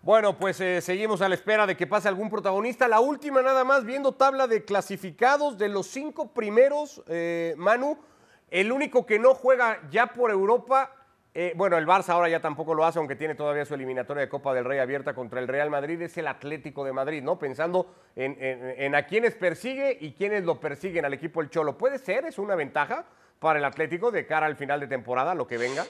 Bueno, 0.08 0.38
pues 0.38 0.58
eh, 0.62 0.80
seguimos 0.80 1.20
a 1.20 1.28
la 1.28 1.34
espera 1.34 1.66
de 1.66 1.76
que 1.76 1.86
pase 1.86 2.08
algún 2.08 2.30
protagonista. 2.30 2.88
La 2.88 2.98
última 2.98 3.42
nada 3.42 3.62
más, 3.62 3.84
viendo 3.84 4.12
tabla 4.12 4.46
de 4.46 4.64
clasificados 4.64 5.58
de 5.58 5.68
los 5.68 5.86
cinco 5.86 6.32
primeros, 6.32 7.02
eh, 7.08 7.52
Manu, 7.58 7.98
el 8.50 8.72
único 8.72 9.04
que 9.04 9.18
no 9.18 9.34
juega 9.34 9.82
ya 9.90 10.06
por 10.06 10.30
Europa, 10.30 10.94
eh, 11.34 11.52
bueno, 11.56 11.76
el 11.76 11.86
Barça 11.86 12.08
ahora 12.14 12.30
ya 12.30 12.40
tampoco 12.40 12.72
lo 12.72 12.86
hace, 12.86 12.98
aunque 12.98 13.16
tiene 13.16 13.34
todavía 13.34 13.66
su 13.66 13.74
eliminatoria 13.74 14.22
de 14.22 14.30
Copa 14.30 14.54
del 14.54 14.64
Rey 14.64 14.78
abierta 14.78 15.14
contra 15.14 15.40
el 15.40 15.46
Real 15.46 15.68
Madrid, 15.68 16.00
es 16.00 16.16
el 16.16 16.26
Atlético 16.26 16.86
de 16.86 16.94
Madrid, 16.94 17.22
¿no? 17.22 17.38
Pensando 17.38 17.94
en, 18.16 18.38
en- 18.40 18.94
a 18.94 19.04
quienes 19.04 19.34
persigue 19.34 19.98
y 20.00 20.12
quienes 20.14 20.42
lo 20.42 20.58
persiguen 20.58 21.04
al 21.04 21.12
equipo 21.12 21.42
El 21.42 21.50
Cholo. 21.50 21.76
¿Puede 21.76 21.98
ser? 21.98 22.24
¿Es 22.24 22.38
una 22.38 22.54
ventaja 22.54 23.04
para 23.40 23.58
el 23.58 23.64
Atlético 23.66 24.10
de 24.10 24.26
cara 24.26 24.46
al 24.46 24.56
final 24.56 24.80
de 24.80 24.86
temporada, 24.86 25.34
lo 25.34 25.46
que 25.46 25.58
venga? 25.58 25.84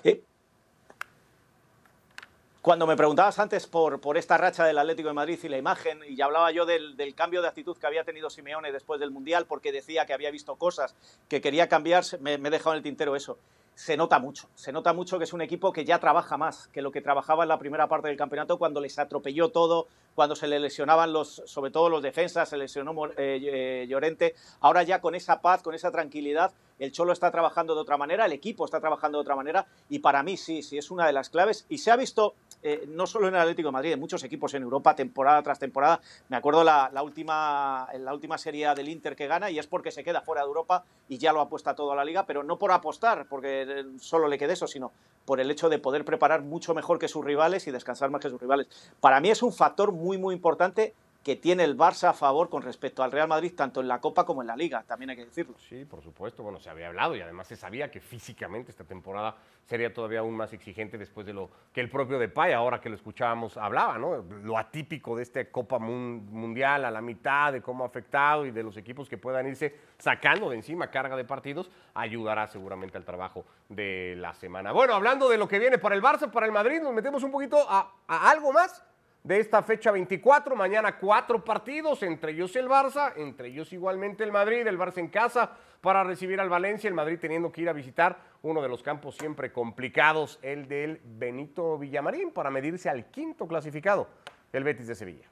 Cuando 2.61 2.89
me 2.89 2.97
preguntabas 2.97 3.39
antes 3.39 3.69
por, 3.69 4.01
por 4.01 4.19
esta 4.19 4.37
racha 4.37 4.67
del 4.67 4.79
Atlético 4.79 5.09
de 5.09 5.15
Madrid 5.15 5.39
y 5.43 5.49
la 5.49 5.59
imagen, 5.59 6.01
y 6.07 6.17
ya 6.17 6.25
hablaba 6.25 6.51
yo 6.51 6.67
del, 6.67 6.97
del 6.97 7.15
cambio 7.15 7.41
de 7.41 7.47
actitud 7.47 7.77
que 7.79 7.87
había 7.87 8.03
tenido 8.03 8.31
Simeone 8.31 8.73
después 8.73 8.99
del 8.99 9.13
Mundial, 9.13 9.47
porque 9.47 9.71
decía 9.71 10.07
que 10.07 10.13
había 10.13 10.33
visto 10.33 10.57
cosas 10.57 10.97
que 11.29 11.41
quería 11.41 11.69
cambiar, 11.69 12.05
me, 12.21 12.37
me 12.37 12.49
he 12.49 12.51
dejado 12.51 12.73
en 12.73 12.79
el 12.79 12.83
tintero 12.83 13.15
eso. 13.15 13.39
Se 13.77 13.97
nota 13.97 14.19
mucho, 14.19 14.49
se 14.57 14.73
nota 14.73 14.93
mucho 14.93 15.19
que 15.19 15.25
es 15.25 15.33
un 15.33 15.41
equipo 15.41 15.73
que 15.73 15.85
ya 15.85 16.01
trabaja 16.01 16.37
más 16.37 16.67
que 16.67 16.83
lo 16.83 16.91
que 16.91 17.01
trabajaba 17.01 17.45
en 17.45 17.49
la 17.49 17.61
primera 17.61 17.87
parte 17.87 18.09
del 18.09 18.17
campeonato 18.17 18.59
cuando 18.59 18.81
les 18.81 18.99
atropelló 18.99 19.51
todo, 19.51 19.87
cuando 20.17 20.35
se 20.35 20.49
le 20.49 20.59
lesionaban 20.59 21.13
los, 21.13 21.43
sobre 21.47 21.71
todo 21.71 21.89
los 21.89 22.03
defensas, 22.03 22.49
se 22.49 22.57
lesionó 22.57 22.93
eh, 23.07 23.13
eh, 23.17 23.87
Llorente. 23.89 24.35
Ahora 24.59 24.83
ya 24.83 25.01
con 25.01 25.15
esa 25.15 25.41
paz, 25.41 25.63
con 25.63 25.77
esa 25.77 25.93
tranquilidad, 25.93 26.53
el 26.81 26.91
Cholo 26.91 27.13
está 27.13 27.31
trabajando 27.31 27.77
de 27.77 27.81
otra 27.83 27.97
manera, 27.97 28.27
el 28.27 28.33
equipo 28.33 28.65
está 28.65 28.81
trabajando 28.81 29.19
de 29.19 29.23
otra 29.23 29.37
manera 29.37 29.69
y 29.89 30.01
para 30.01 30.25
mí 30.25 30.37
sí, 30.37 30.65
sí 30.65 30.77
es 30.77 30.91
una 30.91 31.07
de 31.07 31.13
las 31.13 31.31
claves 31.31 31.65
y 31.69 31.79
se 31.79 31.93
ha 31.93 31.97
visto 31.97 32.35
eh, 32.63 32.85
no 32.89 33.07
solo 33.07 33.29
en 33.29 33.35
el 33.35 33.41
Atlético 33.41 33.69
de 33.69 33.73
Madrid, 33.73 33.93
en 33.93 34.01
muchos 34.01 34.23
equipos 34.25 34.53
en 34.55 34.63
Europa, 34.63 34.97
temporada 34.97 35.43
tras 35.43 35.59
temporada. 35.59 36.01
Me 36.29 36.37
acuerdo 36.37 36.65
la, 36.65 36.91
última, 37.03 37.89
la 37.99 38.13
última 38.13 38.39
serie 38.39 38.75
del 38.75 38.89
Inter 38.89 39.15
que 39.15 39.27
gana 39.27 39.51
y 39.51 39.59
es 39.59 39.67
porque 39.67 39.91
se 39.91 40.03
queda 40.03 40.21
fuera 40.21 40.43
de 40.43 40.49
Europa 40.49 40.85
y 41.09 41.19
ya 41.19 41.33
lo 41.33 41.41
apuesta 41.41 41.75
todo 41.75 41.93
a 41.93 41.97
la 41.97 42.05
liga, 42.05 42.27
pero 42.27 42.43
no 42.43 42.59
por 42.59 42.73
apostar, 42.73 43.27
porque 43.29 43.63
eh, 43.63 43.85
solo 44.01 44.29
le 44.29 44.39
quede 44.39 44.55
eso, 44.55 44.67
sino 44.67 44.93
por 45.25 45.41
el 45.41 45.51
hecho 45.51 45.69
de 45.69 45.79
poder 45.79 46.05
preparar 46.05 46.43
mucho 46.43 46.75
mejor 46.75 46.99
que 46.99 47.09
sus 47.09 47.25
rivales 47.25 47.67
y 47.67 47.71
descansar 47.71 48.11
más 48.11 48.21
que 48.21 48.31
sus 48.31 48.41
rivales. 48.41 48.67
Para 49.01 49.21
mí 49.21 49.31
es 49.31 49.43
un 49.43 49.53
factor 49.53 49.93
muy, 49.93 50.19
muy 50.19 50.35
importante 50.35 50.95
que 51.23 51.37
tiene 51.37 51.65
el 51.65 51.77
Barça 51.77 52.09
a 52.09 52.13
favor 52.15 52.49
con 52.49 52.63
respecto 52.63 53.03
al 53.03 53.13
Real 53.13 53.29
Madrid, 53.29 53.53
tanto 53.55 53.81
en 53.81 53.89
la 53.89 54.01
Copa 54.01 54.25
como 54.25 54.41
en 54.41 54.47
la 54.47 54.57
Liga, 54.57 54.85
también 54.87 55.11
hay 55.11 55.17
que 55.17 55.27
decirlo. 55.27 55.55
Sí, 55.69 55.85
por 55.85 56.03
supuesto. 56.03 56.43
Bueno, 56.43 56.59
se 56.59 56.71
había 56.71 56.89
hablado 56.89 57.15
y 57.17 57.21
además 57.21 57.47
se 57.49 57.57
sabía 57.57 57.91
que 57.91 58.01
físicamente 58.01 58.71
esta 58.71 58.85
temporada 58.85 59.37
sería 59.67 59.93
todavía 59.93 60.21
aún 60.21 60.35
más 60.35 60.53
exigente 60.55 60.97
después 60.97 61.27
de 61.27 61.35
lo 61.35 61.51
que 61.75 61.83
el 61.83 61.91
propio 61.91 62.19
Depay, 62.19 62.53
ahora 62.55 62.81
que 62.81 62.89
lo 62.89 62.95
escuchábamos, 62.95 63.59
hablaba, 63.59 63.99
¿no? 63.99 64.25
Lo 64.43 64.57
atípico 64.57 65.17
de 65.17 65.25
esta 65.25 65.45
Copa 65.51 65.79
Mun- 65.79 66.27
Mundial 66.31 66.87
a 66.87 66.91
la 66.91 67.03
mitad, 67.03 67.53
de 67.53 67.61
cómo 67.61 67.85
ha 67.85 67.89
afectado 67.89 68.47
y 68.47 68.51
de 68.51 68.63
los 68.63 68.77
equipos 68.79 69.09
que 69.09 69.19
puedan 69.19 69.47
irse 69.47 69.77
sacando 69.99 70.49
de 70.49 70.57
encima 70.57 70.91
carga 70.91 71.17
de 71.17 71.25
partidos, 71.25 71.71
ayudará 71.93 72.47
seguramente 72.47 72.97
al 72.97 73.05
trabajo 73.05 73.45
de 73.69 74.15
la 74.17 74.33
semana. 74.33 74.73
Bueno, 74.73 74.95
hablando 74.95 75.29
de 75.29 75.37
lo 75.37 75.47
que 75.47 75.59
viene 75.59 75.77
para 75.77 75.95
el 75.95 76.03
Barça, 76.03 76.31
para 76.31 76.47
el 76.47 76.53
Madrid, 76.53 76.81
nos 76.81 76.95
metemos 76.95 77.23
un 77.23 77.33
poquito 77.33 77.59
a 77.69 77.93
algo 78.07 78.53
más 78.53 78.83
de 79.23 79.41
esta 79.41 79.63
fecha 79.63 79.91
24. 79.91 80.57
Mañana 80.57 80.99
cuatro 80.99 81.45
partidos, 81.45 82.03
entre 82.03 82.33
ellos 82.33 82.55
el 82.57 82.69
Barça, 82.69 83.13
entre 83.17 83.49
ellos 83.49 83.73
igualmente 83.73 84.25
el 84.25 84.33
Madrid, 84.33 84.67
el 84.67 84.79
Barça 84.79 84.99
en 84.99 85.09
casa 85.09 85.57
para 85.81 86.03
recibir 86.05 86.41
al 86.41 86.49
Valencia, 86.49 86.89
el 86.89 86.95
Madrid 86.95 87.19
teniendo 87.21 87.53
que 87.53 87.63
ir 87.63 87.69
a 87.69 87.73
visitar 87.73 88.19
uno 88.43 88.63
de 88.63 88.69
los 88.69 88.83
campos 88.83 89.17
siempre 89.17 89.53
complicados, 89.53 90.39
el 90.43 90.67
del 90.69 91.01
Benito 91.05 91.79
Villamarín, 91.79 92.31
para 92.33 92.51
medirse 92.51 92.89
al 92.89 93.11
quinto 93.11 93.47
clasificado, 93.47 94.09
el 94.53 94.65
Betis 94.65 94.87
de 94.87 94.95
Sevilla. 94.95 95.27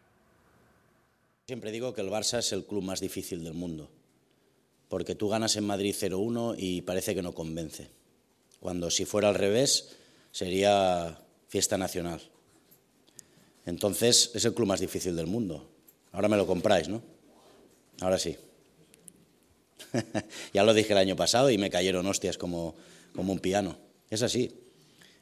Siempre 1.47 1.71
digo 1.71 1.95
que 1.95 2.01
el 2.01 2.11
Barça 2.11 2.39
es 2.39 2.53
el 2.53 2.67
club 2.67 2.83
más 2.83 3.01
difícil 3.01 3.45
del 3.45 3.55
mundo. 3.55 3.91
porque 4.89 5.15
tú 5.17 5.29
ganas 5.29 5.57
en 5.57 5.67
Madrid 5.67 5.95
0-1 5.99 6.55
y 6.59 6.83
parece 6.83 7.15
que 7.15 7.23
no 7.23 7.35
convence. 7.35 7.91
Cuando 8.61 8.91
si 8.91 9.05
fuera 9.05 9.29
al 9.29 9.35
revés 9.35 9.97
sería 10.31 11.19
fiesta 11.49 11.77
nacional. 11.77 12.21
Entonces 13.67 14.31
es 14.35 14.45
el 14.45 14.55
club 14.55 14.69
más 14.69 14.81
difícil 14.81 15.15
del 15.17 15.27
mundo. 15.27 15.69
Ahora 16.13 16.29
me 16.29 16.37
lo 16.37 16.47
compráis, 16.47 16.89
¿no? 16.89 17.03
Ahora 18.01 18.19
sí. 18.19 18.37
ya 20.55 20.65
lo 20.65 20.73
dije 20.73 20.93
el 20.93 20.99
año 20.99 21.17
pasado 21.17 21.51
y 21.51 21.59
me 21.59 21.69
cayeron 21.69 22.07
hostias 22.07 22.39
como, 22.39 22.75
como 23.15 23.33
un 23.33 23.41
piano. 23.41 23.77
Es 24.09 24.23
así. 24.23 24.53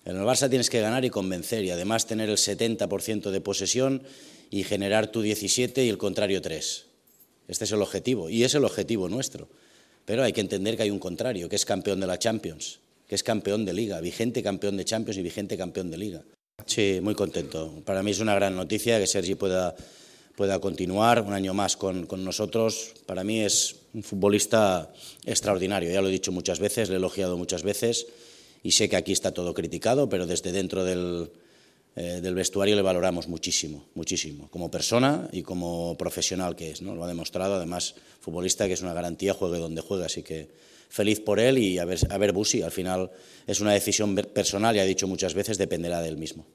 En 0.05 0.17
el 0.17 0.23
Barça 0.23 0.51
tienes 0.51 0.69
que 0.69 0.81
ganar 0.81 1.05
y 1.05 1.11
convencer 1.11 1.65
y 1.65 1.71
además 1.71 2.07
tener 2.07 2.29
el 2.29 2.37
70% 2.37 3.31
de 3.31 3.41
posesión 3.41 4.03
y 4.51 4.63
generar 4.65 5.11
tu 5.11 5.23
17 5.23 5.85
y 5.85 5.89
el 5.89 5.97
contrario 5.97 6.43
3. 6.43 6.87
Este 7.49 7.65
es 7.65 7.73
el 7.73 7.81
objetivo 7.81 8.29
y 8.29 8.45
es 8.45 8.55
el 8.55 8.65
objetivo 8.65 9.09
nuestro. 9.09 9.49
Pero 10.05 10.23
hay 10.23 10.35
que 10.35 10.43
entender 10.43 10.77
que 10.77 10.83
hay 10.83 10.91
un 10.91 10.99
contrario, 10.99 11.49
que 11.49 11.57
es 11.57 11.65
campeón 11.65 12.01
de 12.01 12.07
la 12.07 12.19
Champions, 12.19 12.81
que 13.09 13.15
es 13.15 13.23
campeón 13.23 13.65
de 13.65 13.73
liga, 13.73 14.01
vigente 14.01 14.43
campeón 14.43 14.77
de 14.77 14.85
Champions 14.85 15.17
y 15.17 15.23
vigente 15.23 15.57
campeón 15.57 15.91
de 15.91 15.97
liga. 15.97 16.23
Sí, 16.67 17.01
muy 17.03 17.15
contento. 17.15 17.83
Para 17.85 18.03
mí 18.03 18.11
es 18.11 18.21
una 18.21 18.35
gran 18.35 18.57
noticia 18.57 18.99
que 18.99 19.07
Sergi 19.07 19.35
pueda, 19.35 19.75
pueda 20.37 20.59
continuar 20.61 21.21
un 21.21 21.33
año 21.33 21.53
más 21.53 21.77
con, 21.77 22.07
con 22.07 22.25
nosotros. 22.25 22.95
Para 23.07 23.23
mí 23.23 23.41
es 23.41 23.77
un 23.93 24.03
futbolista 24.03 24.91
extraordinario, 25.25 25.93
ya 25.93 26.01
lo 26.01 26.09
he 26.09 26.13
dicho 26.13 26.33
muchas 26.33 26.59
veces, 26.61 26.89
le 26.89 26.95
he 26.95 26.99
elogiado 26.99 27.37
muchas 27.37 27.63
veces 27.63 28.07
y 28.63 28.73
sé 28.73 28.89
que 28.89 28.97
aquí 28.97 29.13
está 29.13 29.33
todo 29.33 29.53
criticado, 29.53 30.09
pero 30.09 30.27
desde 30.27 30.53
dentro 30.53 30.85
del, 30.85 31.31
eh, 31.97 32.21
del 32.23 32.35
vestuario 32.35 32.77
le 32.77 32.83
valoramos 32.83 33.29
muchísimo, 33.29 33.85
muchísimo, 33.95 34.49
como 34.51 34.71
persona 34.71 35.29
y 35.33 35.43
como 35.43 35.97
profesional 35.99 36.57
que 36.57 36.71
es, 36.71 36.83
¿no? 36.83 36.95
Lo 36.95 37.05
ha 37.05 37.09
demostrado, 37.09 37.55
además, 37.55 37.95
futbolista 38.21 38.67
que 38.67 38.73
es 38.73 38.83
una 38.83 38.95
garantía, 38.95 39.35
juegue 39.35 39.59
donde 39.59 39.83
juegue, 39.83 40.07
así 40.07 40.23
que 40.23 40.49
feliz 40.95 41.19
por 41.19 41.41
él 41.41 41.59
y 41.59 41.81
a 41.81 41.85
ver, 41.85 41.99
a 42.09 42.19
ver 42.19 42.33
Busi, 42.33 42.63
al 42.63 42.71
final 42.71 43.11
es 43.49 43.61
una 43.61 43.73
decisión 43.73 44.15
personal, 44.15 44.77
y 44.77 44.79
ha 44.79 44.85
dicho 44.85 45.09
muchas 45.09 45.35
veces, 45.35 45.59
dependerá 45.59 46.01
de 46.01 46.09
él 46.09 46.17
mismo. 46.17 46.47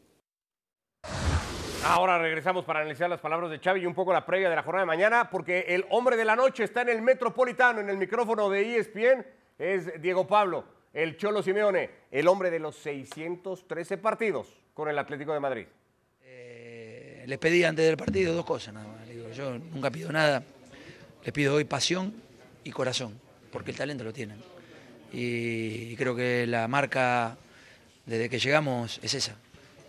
Ahora 1.83 2.17
regresamos 2.19 2.63
para 2.63 2.79
analizar 2.79 3.09
las 3.09 3.19
palabras 3.19 3.51
de 3.51 3.59
Xavi 3.59 3.81
y 3.81 3.85
un 3.85 3.93
poco 3.93 4.13
la 4.13 4.25
previa 4.25 4.49
de 4.49 4.55
la 4.55 4.63
jornada 4.63 4.83
de 4.83 4.87
mañana, 4.87 5.29
porque 5.29 5.65
el 5.67 5.85
hombre 5.89 6.15
de 6.15 6.23
la 6.23 6.37
noche 6.37 6.63
está 6.63 6.83
en 6.83 6.89
el 6.89 7.01
Metropolitano, 7.01 7.81
en 7.81 7.89
el 7.89 7.97
micrófono 7.97 8.49
de 8.49 8.77
ESPN, 8.77 9.25
es 9.57 10.01
Diego 10.01 10.25
Pablo, 10.25 10.63
el 10.93 11.17
Cholo 11.17 11.43
Simeone, 11.43 11.89
el 12.09 12.25
hombre 12.29 12.49
de 12.49 12.59
los 12.59 12.77
613 12.77 13.97
partidos 13.97 14.47
con 14.73 14.87
el 14.87 14.97
Atlético 14.97 15.33
de 15.33 15.39
Madrid. 15.41 15.65
Eh, 16.23 17.25
les 17.27 17.37
pedí 17.39 17.65
antes 17.65 17.85
del 17.85 17.97
partido 17.97 18.33
dos 18.33 18.45
cosas 18.45 18.73
nada 18.73 18.87
más. 18.87 19.05
Digo, 19.05 19.29
yo 19.31 19.57
nunca 19.57 19.91
pido 19.91 20.13
nada, 20.13 20.43
les 21.25 21.33
pido 21.33 21.55
hoy 21.55 21.65
pasión 21.65 22.13
y 22.63 22.71
corazón, 22.71 23.19
porque 23.51 23.71
el 23.71 23.77
talento 23.77 24.03
lo 24.03 24.13
tienen. 24.13 24.37
Y, 25.11 25.95
creo 25.95 26.15
que 26.15 26.45
la 26.47 26.67
marca 26.67 27.37
desde 28.05 28.29
que 28.29 28.39
llegamos 28.39 28.99
es 29.01 29.13
esa, 29.13 29.35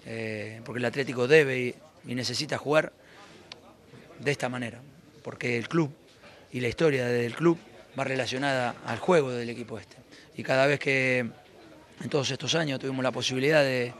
eh, 0.07 0.61
porque 0.65 0.79
el 0.79 0.85
Atlético 0.85 1.29
debe 1.29 1.75
y, 2.07 2.15
necesita 2.15 2.57
jugar 2.59 2.93
de 4.19 4.31
esta 4.31 4.49
manera, 4.49 4.81
porque 5.23 5.57
el 5.57 5.69
club 5.69 5.91
y 6.53 6.61
la 6.61 6.69
historia 6.69 7.07
del 7.07 7.35
club 7.35 7.59
va 7.99 8.05
relacionada 8.05 8.75
al 8.87 8.99
juego 8.99 9.31
del 9.31 9.51
equipo 9.51 9.79
este. 9.79 9.97
Y 10.37 10.43
cada 10.43 10.67
vez 10.67 10.79
que 10.79 11.19
en 11.19 12.09
todos 12.09 12.31
estos 12.31 12.55
años 12.55 12.79
tuvimos 12.79 13.03
la 13.03 13.13
posibilidad 13.13 13.63
de, 13.63 13.93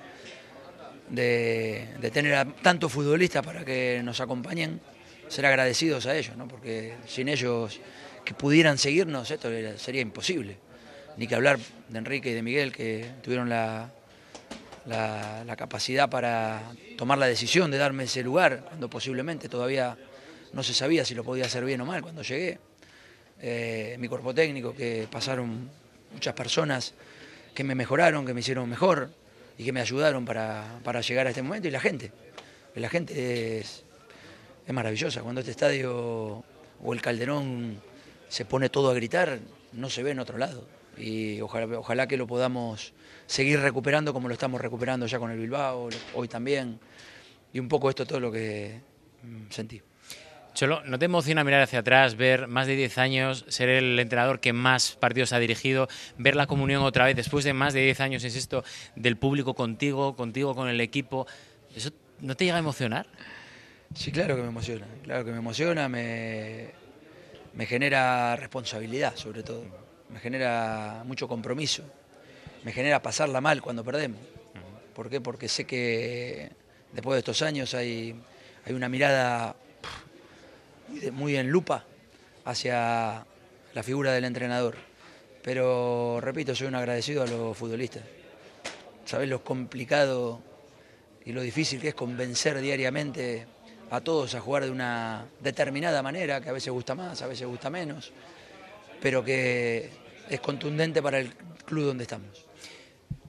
de, 1.11 2.11
tener 2.13 2.35
a 2.35 2.45
tantos 2.45 2.93
futbolistas 2.93 3.45
para 3.45 3.65
que 3.65 4.01
nos 4.03 4.21
acompañen, 4.21 4.81
ser 5.29 5.47
agradecidos 5.47 6.07
a 6.07 6.17
ellos, 6.17 6.37
¿no? 6.37 6.49
porque 6.49 6.95
sin 7.07 7.29
ellos 7.29 7.81
que 8.25 8.35
pudieran 8.35 8.79
seguirnos 8.79 9.31
esto 9.31 9.49
sería 9.77 10.01
imposible. 10.01 10.59
Ni 11.17 11.27
que 11.27 11.35
hablar 11.35 11.59
de 11.89 11.99
Enrique 11.99 12.31
y 12.31 12.35
de 12.35 12.43
Miguel 12.43 12.73
que 12.73 13.11
tuvieron 13.23 13.49
la, 13.49 13.91
la, 14.87 15.57
capacidad 15.57 16.09
para 16.09 16.63
tomar 16.97 17.19
la 17.19 17.27
decisión 17.27 17.71
de 17.71 17.79
darme 17.79 18.05
ese 18.05 18.23
lugar, 18.23 18.65
cuando 18.69 18.89
posiblemente 18.89 19.49
todavía 19.49 19.97
no 20.53 20.63
se 20.63 20.75
sabía 20.75 21.05
si 21.05 21.15
lo 21.15 21.25
podía 21.25 21.47
hacer 21.47 21.65
bien 21.65 21.81
o 21.81 21.87
mal 21.87 22.03
cuando 22.03 22.23
llegué. 22.23 22.59
Eh, 23.43 23.97
mi 23.99 24.09
cuerpo 24.09 24.35
técnico, 24.35 24.75
que 24.75 25.09
pasaron 25.11 25.71
muchas 26.13 26.35
personas 26.35 26.95
que 27.55 27.65
me 27.65 27.75
mejoraron, 27.75 28.27
que 28.27 28.35
me 28.35 28.41
hicieron 28.41 28.69
mejor, 28.69 29.11
y 29.59 29.65
que 29.65 29.73
me 29.73 29.81
ayudaron 29.81 30.25
para, 30.25 31.01
llegar 31.03 31.27
a 31.27 31.31
este 31.31 31.43
momento 31.43 31.69
y 31.69 31.71
la 31.71 31.81
gente. 31.81 32.13
La 32.77 32.89
gente 32.89 33.59
es, 33.59 33.85
es 34.67 34.75
maravillosa. 34.75 35.21
Cuando 35.23 35.41
este 35.41 35.51
estadio 35.51 36.43
o 36.83 36.95
el 36.95 37.03
Calderón 37.03 37.79
se 38.31 38.45
pone 38.45 38.71
todo 38.71 38.91
a 38.91 38.95
gritar, 38.95 39.41
no 39.73 39.91
se 39.91 40.03
ve 40.03 40.13
en 40.13 40.21
otro 40.21 40.39
lado. 40.39 40.67
Y 40.97 41.41
ojalá, 41.41 41.79
ojalá 41.79 42.07
que 42.07 42.17
lo 42.17 42.27
podamos 42.27 42.93
seguir 43.27 43.61
recuperando 43.61 44.13
como 44.13 44.29
lo 44.29 44.35
estamos 44.35 44.61
recuperando 44.61 45.07
ya 45.07 45.19
con 45.19 45.31
el 45.31 45.39
Bilbao, 45.39 45.89
hoy 46.15 46.29
también. 46.29 46.79
Y 47.53 47.59
un 47.59 47.69
poco 47.69 47.91
esto 47.91 48.07
todo 48.07 48.21
lo 48.21 48.31
que 48.31 48.81
mm, 49.23 49.51
sentí. 49.51 49.83
Cholo, 50.55 50.83
¿no 50.85 50.99
te 50.99 51.07
emociona 51.07 51.43
mirar 51.43 51.63
hacia 51.63 51.81
atrás, 51.81 52.17
ver 52.17 52.47
más 52.47 52.67
de 52.67 52.77
10 52.77 52.99
años, 52.99 53.45
ser 53.49 53.69
el 53.69 53.99
entrenador 53.99 54.41
que 54.41 54.53
más 54.53 54.93
partidos 54.93 55.33
ha 55.33 55.39
dirigido, 55.39 55.89
ver 56.19 56.37
la 56.37 56.47
comunión 56.47 56.83
otra 56.83 57.05
vez 57.05 57.17
después 57.17 57.45
de 57.45 57.53
más 57.53 57.75
de 57.75 57.83
10 57.83 58.01
años, 58.01 58.25
es 58.25 58.37
esto, 58.37 58.65
del 58.95 59.17
público 59.17 59.55
contigo, 59.55 60.17
contigo 60.17 60.55
con 60.55 60.69
el 60.69 60.81
equipo? 60.81 61.27
¿Eso 61.75 61.91
no 62.21 62.37
te 62.37 62.45
llega 62.45 62.57
a 62.57 62.61
emocionar? 62.61 63.07
Sí, 63.95 64.13
claro 64.13 64.37
que 64.37 64.43
me 64.43 64.49
emociona, 64.49 64.87
claro 65.03 65.25
que 65.25 65.31
me 65.33 65.39
emociona, 65.39 65.89
me, 65.89 66.71
me 67.55 67.67
genera 67.67 68.37
responsabilidad 68.37 69.17
sobre 69.17 69.43
todo, 69.43 69.65
me 70.09 70.21
genera 70.21 71.03
mucho 71.07 71.29
compromiso, 71.29 71.85
me 72.65 72.73
genera 72.73 73.03
pasarla 73.03 73.41
mal 73.41 73.63
cuando 73.63 73.85
perdemos. 73.85 74.21
¿Por 74.95 75.09
qué? 75.09 75.21
Porque 75.21 75.49
sé 75.49 75.65
que 75.65 76.51
después 76.93 77.15
de 77.15 77.19
estos 77.21 77.43
años 77.43 77.75
hay, 77.75 78.15
hay 78.67 78.73
una 78.73 78.89
mirada 78.89 79.57
muy 81.13 81.37
en 81.37 81.49
lupa 81.49 81.85
hacia 82.45 83.25
la 83.75 83.83
figura 83.83 84.13
del 84.13 84.25
entrenador. 84.25 84.77
Pero, 85.43 86.19
repito, 86.21 86.55
soy 86.55 86.67
un 86.67 86.75
agradecido 86.75 87.23
a 87.23 87.27
los 87.27 87.57
futbolistas. 87.57 88.03
Sabes 89.07 89.29
lo 89.29 89.43
complicado 89.43 90.41
y 91.25 91.33
lo 91.33 91.41
difícil 91.43 91.81
que 91.81 91.89
es 91.89 91.95
convencer 91.95 92.61
diariamente 92.61 93.47
a 93.91 94.01
todos 94.01 94.35
a 94.35 94.41
jugar 94.41 94.65
de 94.65 94.71
una 94.71 95.27
determinada 95.41 96.03
manera, 96.03 96.41
que 96.41 96.49
a 96.49 96.53
veces 96.53 96.73
gusta 96.73 96.95
más, 96.95 97.21
a 97.23 97.27
veces 97.27 97.47
gusta 97.47 97.71
menos, 97.71 98.13
pero 99.01 99.25
que 99.25 99.91
es 100.29 100.41
contundente 100.41 101.03
para 101.03 101.19
el 101.19 101.35
club 101.65 101.87
donde 101.87 102.05
estamos. 102.05 102.47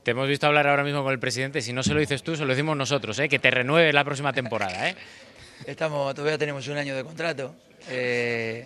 Te 0.04 0.12
hemos 0.12 0.28
visto 0.28 0.48
hablar 0.48 0.68
ahora 0.68 0.84
mismo 0.84 1.04
con 1.04 1.12
el 1.12 1.20
presidente, 1.20 1.62
si 1.62 1.74
no 1.74 1.84
se 1.84 1.94
lo 1.94 2.00
dices 2.00 2.24
tú, 2.24 2.36
se 2.36 2.44
lo 2.44 2.50
decimos 2.50 2.78
nosotros, 2.78 3.18
¿eh? 3.20 3.30
que 3.30 3.40
te 3.40 3.52
renueve 3.52 3.92
la 3.92 4.04
próxima 4.04 4.34
temporada. 4.34 4.90
¿eh? 4.90 4.96
Estamos, 5.66 6.14
todavía 6.16 6.38
tenemos 6.38 6.68
un 6.68 6.78
año 6.78 6.96
de 6.96 7.04
contrato. 7.04 7.56
Eh, 7.90 8.66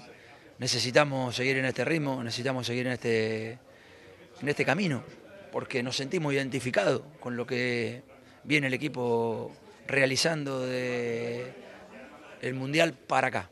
necesitamos 0.60 1.36
seguir 1.36 1.58
en 1.58 1.65
este 1.65 1.84
ritmo, 1.84 2.23
necesitamos 2.23 2.67
seguir 2.67 2.88
en 2.88 2.93
este, 2.93 3.58
en 4.41 4.49
este 4.49 4.65
camino, 4.65 5.03
porque 5.51 5.84
nos 5.84 5.95
sentimos 5.95 6.34
identificados 6.34 7.01
con 7.19 7.36
lo 7.36 7.45
que 7.45 8.01
viene 8.43 8.67
el 8.67 8.73
equipo 8.73 9.51
realizando 9.88 10.65
de 10.65 11.64
el 12.41 12.53
Mundial 12.53 12.93
para 12.93 13.27
acá. 13.27 13.49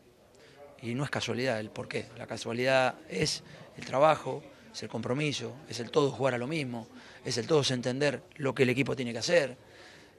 Y 0.82 0.96
no 0.96 1.04
es 1.04 1.10
casualidad 1.10 1.60
el 1.60 1.70
por 1.70 1.88
qué. 1.88 2.06
La 2.18 2.28
casualidad 2.28 2.96
es 3.10 3.44
el 3.78 3.86
trabajo, 3.86 4.44
es 4.74 4.84
el 4.84 4.90
compromiso, 4.90 5.56
es 5.70 5.80
el 5.80 5.90
todos 5.92 6.14
jugar 6.14 6.34
a 6.34 6.38
lo 6.38 6.48
mismo, 6.48 6.88
es 7.24 7.38
el 7.38 7.48
todos 7.48 7.72
entender 7.72 8.22
lo 8.36 8.54
que 8.54 8.64
el 8.64 8.70
equipo 8.70 8.96
tiene 8.96 9.14
que 9.14 9.20
hacer. 9.20 9.58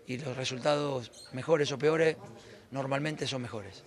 Y 0.06 0.18
los 0.18 0.36
resultados 0.36 1.10
mejores 1.32 1.70
o 1.72 1.78
peores 1.78 2.16
normalmente 2.70 3.26
son 3.26 3.42
mejores. 3.42 3.84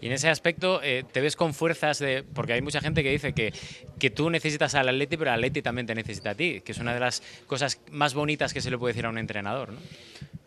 Y 0.00 0.06
en 0.06 0.12
ese 0.12 0.28
aspecto, 0.28 0.80
eh, 0.82 1.04
¿te 1.10 1.20
ves 1.20 1.36
con 1.36 1.52
fuerzas 1.52 1.98
de.? 1.98 2.22
Porque 2.22 2.54
hay 2.54 2.62
mucha 2.62 2.80
gente 2.80 3.02
que 3.02 3.10
dice 3.10 3.34
que, 3.34 3.52
que 3.98 4.10
tú 4.10 4.30
necesitas 4.30 4.74
al 4.74 4.88
Atleti, 4.88 5.16
pero 5.16 5.30
el 5.30 5.34
Atleti 5.34 5.60
también 5.60 5.86
te 5.86 5.94
necesita 5.94 6.30
a 6.30 6.34
ti, 6.34 6.62
que 6.62 6.72
es 6.72 6.78
una 6.78 6.94
de 6.94 7.00
las 7.00 7.22
cosas 7.46 7.80
más 7.90 8.14
bonitas 8.14 8.54
que 8.54 8.62
se 8.62 8.70
le 8.70 8.78
puede 8.78 8.94
decir 8.94 9.04
a 9.04 9.10
un 9.10 9.18
entrenador. 9.18 9.72
¿no? 9.72 9.78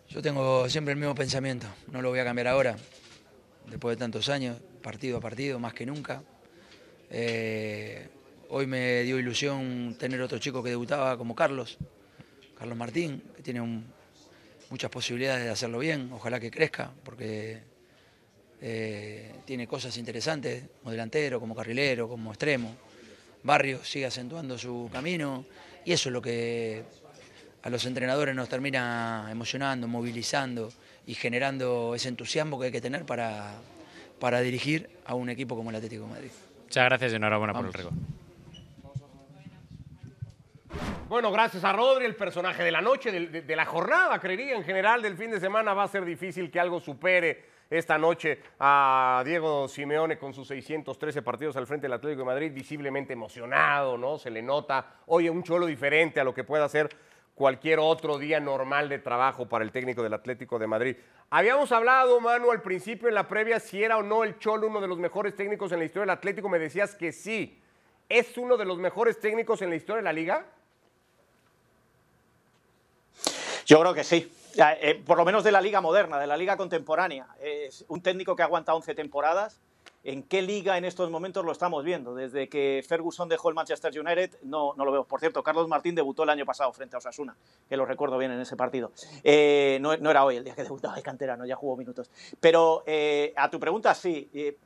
Yo 0.09 0.21
tengo 0.21 0.67
siempre 0.69 0.93
el 0.93 0.99
mismo 0.99 1.13
pensamiento, 1.13 1.67
no 1.91 2.01
lo 2.01 2.09
voy 2.09 2.19
a 2.19 2.23
cambiar 2.23 2.47
ahora, 2.47 2.75
después 3.69 3.95
de 3.95 3.99
tantos 3.99 4.29
años, 4.29 4.57
partido 4.81 5.17
a 5.17 5.21
partido, 5.21 5.59
más 5.59 5.73
que 5.73 5.85
nunca. 5.85 6.23
Eh, 7.09 8.07
hoy 8.49 8.67
me 8.67 9.03
dio 9.03 9.19
ilusión 9.19 9.95
tener 9.97 10.21
otro 10.21 10.39
chico 10.39 10.63
que 10.63 10.69
debutaba 10.69 11.17
como 11.17 11.35
Carlos, 11.35 11.77
Carlos 12.57 12.77
Martín, 12.77 13.23
que 13.35 13.41
tiene 13.41 13.61
muchas 14.69 14.89
posibilidades 14.89 15.43
de 15.43 15.49
hacerlo 15.49 15.79
bien, 15.79 16.09
ojalá 16.11 16.39
que 16.39 16.49
crezca, 16.49 16.91
porque 17.03 17.61
eh, 18.61 19.33
tiene 19.45 19.67
cosas 19.67 19.97
interesantes, 19.97 20.65
como 20.79 20.91
delantero, 20.91 21.39
como 21.39 21.55
carrilero, 21.55 22.07
como 22.07 22.31
extremo. 22.31 22.75
Barrio 23.43 23.83
sigue 23.83 24.05
acentuando 24.05 24.57
su 24.57 24.89
camino 24.91 25.45
y 25.83 25.91
eso 25.91 26.09
es 26.09 26.13
lo 26.13 26.21
que 26.21 26.83
a 27.61 27.69
los 27.69 27.85
entrenadores 27.85 28.35
nos 28.35 28.49
termina 28.49 29.27
emocionando, 29.29 29.87
movilizando 29.87 30.71
y 31.05 31.13
generando 31.15 31.95
ese 31.95 32.09
entusiasmo 32.09 32.59
que 32.59 32.67
hay 32.67 32.71
que 32.71 32.81
tener 32.81 33.05
para, 33.05 33.55
para 34.19 34.39
dirigir 34.41 34.89
a 35.05 35.15
un 35.15 35.29
equipo 35.29 35.55
como 35.55 35.69
el 35.69 35.75
Atlético 35.75 36.03
de 36.03 36.09
Madrid. 36.09 36.31
Muchas 36.63 36.85
gracias 36.85 37.11
y 37.13 37.15
enhorabuena 37.15 37.53
por 37.53 37.65
el 37.65 37.73
récord. 37.73 37.93
Bueno, 41.07 41.31
gracias 41.31 41.63
a 41.63 41.71
Rodri, 41.73 42.05
el 42.05 42.15
personaje 42.15 42.63
de 42.63 42.71
la 42.71 42.81
noche, 42.81 43.11
de, 43.11 43.27
de- 43.27 43.41
de 43.43 43.55
la 43.55 43.65
jornada, 43.65 44.19
creería 44.19 44.55
en 44.55 44.63
general, 44.63 45.01
del 45.01 45.15
fin 45.15 45.29
de 45.29 45.39
semana 45.39 45.73
va 45.73 45.83
a 45.83 45.87
ser 45.87 46.03
difícil 46.05 46.49
que 46.49 46.59
algo 46.59 46.79
supere 46.79 47.45
esta 47.69 47.97
noche 47.99 48.39
a 48.59 49.21
Diego 49.25 49.67
Simeone 49.67 50.17
con 50.17 50.33
sus 50.33 50.47
613 50.47 51.21
partidos 51.21 51.55
al 51.55 51.67
frente 51.67 51.83
del 51.85 51.93
Atlético 51.93 52.21
de 52.21 52.25
Madrid, 52.25 52.51
visiblemente 52.51 53.13
emocionado, 53.13 53.97
¿no? 53.97 54.17
Se 54.17 54.31
le 54.31 54.41
nota, 54.41 54.95
oye, 55.07 55.29
un 55.29 55.43
cholo 55.43 55.67
diferente 55.67 56.19
a 56.19 56.23
lo 56.23 56.33
que 56.33 56.43
pueda 56.43 56.67
ser 56.67 56.89
cualquier 57.35 57.79
otro 57.79 58.17
día 58.17 58.39
normal 58.39 58.89
de 58.89 58.99
trabajo 58.99 59.47
para 59.47 59.63
el 59.63 59.71
técnico 59.71 60.03
del 60.03 60.13
Atlético 60.13 60.59
de 60.59 60.67
Madrid. 60.67 60.95
Habíamos 61.29 61.71
hablado, 61.71 62.19
Manu, 62.21 62.51
al 62.51 62.61
principio 62.61 63.07
en 63.07 63.15
la 63.15 63.27
previa 63.27 63.59
si 63.59 63.83
era 63.83 63.97
o 63.97 64.03
no 64.03 64.23
el 64.23 64.37
Cholo 64.37 64.67
uno 64.67 64.81
de 64.81 64.87
los 64.87 64.99
mejores 64.99 65.35
técnicos 65.35 65.71
en 65.71 65.79
la 65.79 65.85
historia 65.85 66.01
del 66.01 66.11
Atlético, 66.11 66.47
me 66.49 66.59
decías 66.59 66.95
que 66.95 67.11
sí. 67.11 67.59
¿Es 68.07 68.37
uno 68.37 68.57
de 68.57 68.65
los 68.65 68.77
mejores 68.77 69.19
técnicos 69.19 69.61
en 69.61 69.69
la 69.69 69.75
historia 69.75 69.97
de 69.97 70.03
la 70.03 70.13
liga? 70.13 70.45
Yo 73.65 73.79
creo 73.79 73.93
que 73.93 74.03
sí. 74.03 74.31
Ya, 74.55 74.73
eh, 74.73 75.01
por 75.03 75.17
lo 75.17 75.25
menos 75.25 75.43
de 75.43 75.51
la 75.51 75.61
liga 75.61 75.81
moderna, 75.81 76.19
de 76.19 76.27
la 76.27 76.37
liga 76.37 76.55
contemporánea. 76.57 77.27
Es 77.41 77.83
un 77.87 78.01
técnico 78.03 78.35
que 78.35 78.43
aguanta 78.43 78.75
11 78.75 78.93
temporadas. 78.93 79.59
¿En 80.05 80.23
qué 80.23 80.41
liga 80.41 80.77
en 80.77 80.83
estos 80.83 81.09
momentos 81.09 81.45
lo 81.45 81.53
estamos 81.53 81.83
viendo? 81.83 82.13
Desde 82.13 82.49
que 82.49 82.83
Ferguson 82.85 83.29
dejó 83.29 83.47
el 83.47 83.55
Manchester 83.55 83.97
United, 83.97 84.37
no, 84.43 84.73
no 84.75 84.83
lo 84.83 84.91
veo. 84.91 85.05
Por 85.05 85.21
cierto, 85.21 85.41
Carlos 85.41 85.69
Martín 85.69 85.95
debutó 85.95 86.23
el 86.23 86.29
año 86.29 86.45
pasado 86.45 86.73
frente 86.73 86.97
a 86.97 86.99
Osasuna, 86.99 87.37
que 87.69 87.77
lo 87.77 87.85
recuerdo 87.85 88.17
bien 88.17 88.31
en 88.31 88.41
ese 88.41 88.57
partido. 88.57 88.91
Eh, 89.23 89.77
no, 89.79 89.93
era 89.93 90.25
hoy 90.25 90.35
el 90.35 90.43
día 90.43 90.55
que 90.55 90.63
debutaba 90.63 90.97
el 90.97 91.03
canterano, 91.03 91.45
ya 91.45 91.55
jugó 91.55 91.77
minutos. 91.77 92.11
Pero 92.41 92.83
eh, 92.85 93.33
a 93.37 93.49
tu 93.49 93.61
pregunta, 93.61 93.95
sí. 93.95 94.29
eh, 94.33 94.57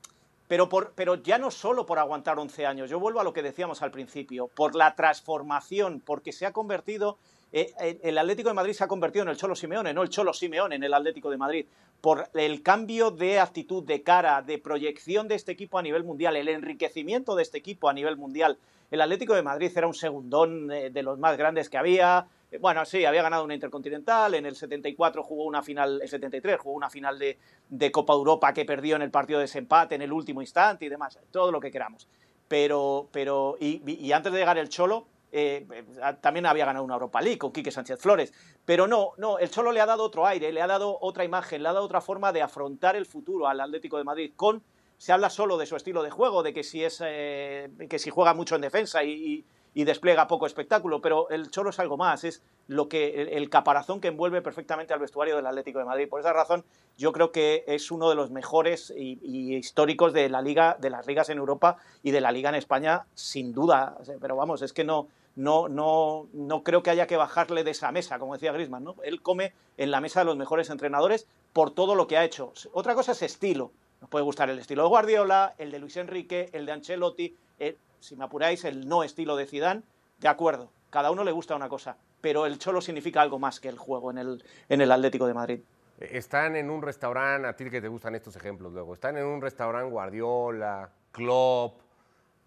pero, 0.47 0.69
por, 0.69 0.93
pero 0.95 1.15
ya 1.15 1.37
no 1.37 1.51
solo 1.51 1.85
por 1.85 1.99
aguantar 1.99 2.39
11 2.39 2.65
años, 2.65 2.89
yo 2.89 2.99
vuelvo 2.99 3.19
a 3.19 3.23
lo 3.23 3.33
que 3.33 3.43
decíamos 3.43 3.81
al 3.81 3.91
principio, 3.91 4.47
por 4.47 4.75
la 4.75 4.95
transformación, 4.95 6.01
porque 6.03 6.31
se 6.31 6.45
ha 6.45 6.53
convertido, 6.53 7.17
eh, 7.51 7.73
eh, 7.79 7.99
el 8.03 8.17
Atlético 8.17 8.49
de 8.49 8.55
Madrid 8.55 8.73
se 8.73 8.83
ha 8.83 8.87
convertido 8.87 9.23
en 9.23 9.29
el 9.29 9.37
Cholo 9.37 9.55
Simeone, 9.55 9.93
no 9.93 10.03
el 10.03 10.09
Cholo 10.09 10.33
Simeone 10.33 10.75
en 10.75 10.83
el 10.83 10.93
Atlético 10.93 11.29
de 11.29 11.37
Madrid, 11.37 11.65
por 12.01 12.29
el 12.33 12.61
cambio 12.61 13.09
de 13.09 13.39
actitud, 13.39 13.83
de 13.83 14.03
cara, 14.03 14.41
de 14.41 14.57
proyección 14.57 15.27
de 15.27 15.35
este 15.35 15.53
equipo 15.53 15.79
a 15.79 15.81
nivel 15.81 16.03
mundial, 16.03 16.35
el 16.35 16.49
enriquecimiento 16.49 17.35
de 17.35 17.43
este 17.43 17.57
equipo 17.57 17.89
a 17.89 17.93
nivel 17.93 18.17
mundial. 18.17 18.57
El 18.91 19.01
Atlético 19.01 19.33
de 19.33 19.43
Madrid 19.43 19.71
era 19.75 19.87
un 19.87 19.93
segundón 19.93 20.71
eh, 20.71 20.89
de 20.89 21.03
los 21.03 21.17
más 21.19 21.37
grandes 21.37 21.69
que 21.69 21.77
había. 21.77 22.27
Bueno, 22.59 22.85
sí, 22.85 23.03
había 23.03 23.23
ganado 23.23 23.43
una 23.43 23.53
Intercontinental, 23.53 24.33
en 24.35 24.45
el 24.45 24.55
74 24.55 25.23
jugó 25.23 25.45
una 25.45 25.63
final, 25.63 26.01
el 26.01 26.07
73 26.07 26.59
jugó 26.59 26.75
una 26.75 26.89
final 26.89 27.19
de, 27.19 27.91
Copa 27.91 28.13
Europa 28.13 28.53
que 28.53 28.63
perdió 28.63 28.95
en 28.95 29.01
el 29.01 29.11
partido 29.11 29.39
de 29.39 29.43
desempate 29.43 29.95
en 29.95 30.01
el 30.01 30.13
último 30.13 30.41
instante 30.41 30.85
y 30.85 30.89
demás, 30.89 31.19
todo 31.31 31.51
lo 31.51 31.59
que 31.59 31.71
queramos. 31.71 32.07
Pero, 32.47 33.09
pero 33.11 33.57
y 33.59 34.11
antes 34.13 34.31
de 34.31 34.39
llegar 34.39 34.57
el 34.57 34.69
Cholo, 34.69 35.07
eh, 35.31 35.67
eh, 35.71 35.85
también 36.21 36.45
había 36.45 36.65
ganado 36.65 36.85
una 36.85 36.95
Europa 36.95 37.21
League 37.21 37.37
con 37.37 37.51
Quique 37.51 37.71
Sánchez 37.71 37.99
Flores. 37.99 38.33
Pero 38.65 38.87
no, 38.87 39.11
no, 39.17 39.39
el 39.39 39.49
Cholo 39.49 39.71
le 39.71 39.81
ha 39.81 39.85
dado 39.85 40.03
otro 40.03 40.25
aire, 40.25 40.51
le 40.51 40.61
ha 40.61 40.67
dado 40.67 40.97
otra 41.01 41.23
imagen, 41.23 41.63
le 41.63 41.69
ha 41.69 41.73
dado 41.73 41.85
otra 41.85 42.01
forma 42.01 42.31
de 42.31 42.41
afrontar 42.41 42.95
el 42.95 43.05
futuro 43.05 43.47
al 43.47 43.59
Atlético 43.59 43.97
de 43.97 44.03
Madrid. 44.03 44.31
Con, 44.35 44.63
se 44.97 45.11
habla 45.11 45.29
solo 45.29 45.57
de 45.57 45.65
su 45.65 45.75
estilo 45.75 46.03
de 46.03 46.09
juego, 46.09 46.43
de 46.43 46.53
que 46.53 46.63
si, 46.63 46.83
es, 46.83 47.01
eh, 47.05 47.69
que 47.89 47.99
si 47.99 48.09
juega 48.09 48.33
mucho 48.33 48.55
en 48.55 48.61
defensa 48.61 49.03
y, 49.03 49.45
y- 49.81 49.83
despliega 49.85 50.27
poco 50.27 50.45
espectáculo, 50.45 51.01
pero 51.01 51.29
el 51.29 51.49
Cholo 51.51 51.69
es 51.69 51.79
algo 51.79 51.97
más, 51.97 52.23
es 52.23 52.41
lo 52.67 52.89
que 52.89 53.21
el, 53.33 53.49
caparazón 53.49 54.01
que 54.01 54.09
envuelve 54.09 54.41
perfectamente 54.41 54.93
al 54.93 54.99
vestuario 54.99 55.35
del 55.35 55.45
Atlético 55.47 55.79
de 55.79 55.85
Madrid. 55.85 56.09
Por 56.09 56.19
esa 56.19 56.33
razón, 56.33 56.63
yo 56.97 57.11
creo 57.13 57.31
que 57.31 57.63
es 57.67 57.91
uno 57.91 58.09
de 58.09 58.15
los 58.15 58.31
mejores 58.31 58.93
y, 58.95 59.55
históricos 59.55 60.13
de 60.13 60.29
la 60.29 60.41
liga, 60.41 60.77
de 60.79 60.89
las 60.89 61.07
ligas 61.07 61.29
en 61.29 61.37
Europa 61.37 61.77
y 62.03 62.11
de 62.11 62.21
la 62.21 62.31
liga 62.31 62.49
en 62.49 62.55
España, 62.55 63.05
sin 63.13 63.53
duda. 63.53 63.97
Pero 64.19 64.35
vamos, 64.35 64.61
es 64.61 64.73
que 64.73 64.83
no, 64.83 65.07
no, 65.35 65.69
no, 65.69 66.27
no 66.33 66.63
creo 66.63 66.81
que 66.83 66.89
haya 66.89 67.07
que 67.07 67.15
bajarle 67.15 67.63
de 67.63 67.71
esa 67.71 67.91
mesa, 67.91 68.19
como 68.19 68.33
decía 68.33 68.51
Griezmann, 68.51 68.83
¿no? 68.83 68.95
Él 69.03 69.21
come 69.21 69.53
en 69.77 69.91
la 69.91 70.01
mesa 70.01 70.21
de 70.21 70.25
los 70.25 70.37
mejores 70.37 70.69
entrenadores 70.69 71.27
por 71.53 71.71
todo 71.71 71.95
lo 71.95 72.07
que 72.07 72.17
ha 72.17 72.25
hecho. 72.25 72.51
Otra 72.73 72.95
cosa 72.95 73.11
es 73.13 73.21
estilo. 73.21 73.71
Nos 74.01 74.09
puede 74.09 74.25
gustar 74.25 74.49
el 74.49 74.59
estilo 74.59 74.83
de 74.83 74.89
Guardiola, 74.89 75.55
el 75.57 75.71
de 75.71 75.79
Luis 75.79 75.97
Enrique, 75.97 76.49
el 76.53 76.65
de 76.65 76.71
Ancelotti, 76.71 77.35
el- 77.59 77.77
si 77.99 78.15
me 78.15 78.25
apuráis, 78.25 78.63
el 78.65 78.87
no 78.87 79.03
estilo 79.03 79.35
de 79.35 79.45
Zidane. 79.47 79.83
De 80.19 80.27
acuerdo, 80.27 80.69
cada 80.89 81.11
uno 81.11 81.23
le 81.23 81.31
gusta 81.31 81.55
una 81.55 81.69
cosa, 81.69 81.97
pero 82.21 82.45
el 82.45 82.57
cholo 82.59 82.81
significa 82.81 83.21
algo 83.21 83.39
más 83.39 83.59
que 83.59 83.69
el 83.69 83.77
juego 83.77 84.11
en 84.11 84.17
el, 84.17 84.43
en 84.69 84.81
el 84.81 84.91
Atlético 84.91 85.27
de 85.27 85.33
Madrid. 85.33 85.59
Están 85.99 86.55
en 86.55 86.69
un 86.69 86.81
restaurante, 86.81 87.47
a 87.47 87.55
ti 87.55 87.69
que 87.69 87.81
te 87.81 87.87
gustan 87.87 88.13
estos 88.15 88.35
ejemplos 88.35 88.71
luego, 88.71 88.93
están 88.93 89.17
en 89.17 89.25
un 89.25 89.41
restaurante 89.41 89.89
Guardiola, 89.91 90.89
Klopp, 91.11 91.79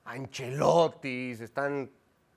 Ancelotti, 0.04 1.32
están 1.32 1.90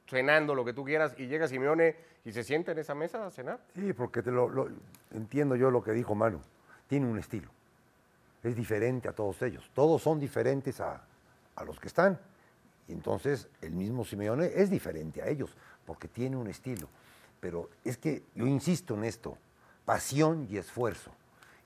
cenando 0.07 0.53
lo 0.55 0.63
que 0.65 0.73
tú 0.73 0.83
quieras 0.83 1.13
y 1.17 1.27
llega 1.27 1.47
Simeone 1.47 1.95
y 2.25 2.31
se 2.31 2.43
sienta 2.43 2.71
en 2.71 2.79
esa 2.79 2.93
mesa 2.95 3.25
a 3.25 3.31
cenar. 3.31 3.59
Sí, 3.75 3.93
porque 3.93 4.21
te 4.21 4.31
lo, 4.31 4.47
lo- 4.49 4.69
entiendo 5.11 5.55
yo 5.55 5.71
lo 5.71 5.83
que 5.83 5.91
dijo 5.91 6.15
Manu. 6.15 6.39
Tiene 6.87 7.07
un 7.07 7.17
estilo. 7.17 7.49
Es 8.43 8.55
diferente 8.55 9.07
a 9.07 9.13
todos 9.13 9.41
ellos. 9.41 9.69
Todos 9.73 10.01
son 10.01 10.19
diferentes 10.19 10.79
a, 10.81 11.01
a 11.55 11.63
los 11.63 11.79
que 11.79 11.87
están. 11.87 12.19
Y 12.87 12.93
entonces 12.93 13.47
el 13.61 13.71
mismo 13.71 14.03
Simeone 14.05 14.51
es 14.55 14.69
diferente 14.69 15.21
a 15.21 15.27
ellos, 15.27 15.55
porque 15.85 16.07
tiene 16.07 16.35
un 16.35 16.47
estilo. 16.47 16.87
Pero 17.39 17.69
es 17.83 17.97
que 17.97 18.23
yo 18.35 18.45
insisto 18.47 18.93
en 18.95 19.03
esto, 19.05 19.37
pasión 19.85 20.47
y 20.49 20.57
esfuerzo. 20.57 21.11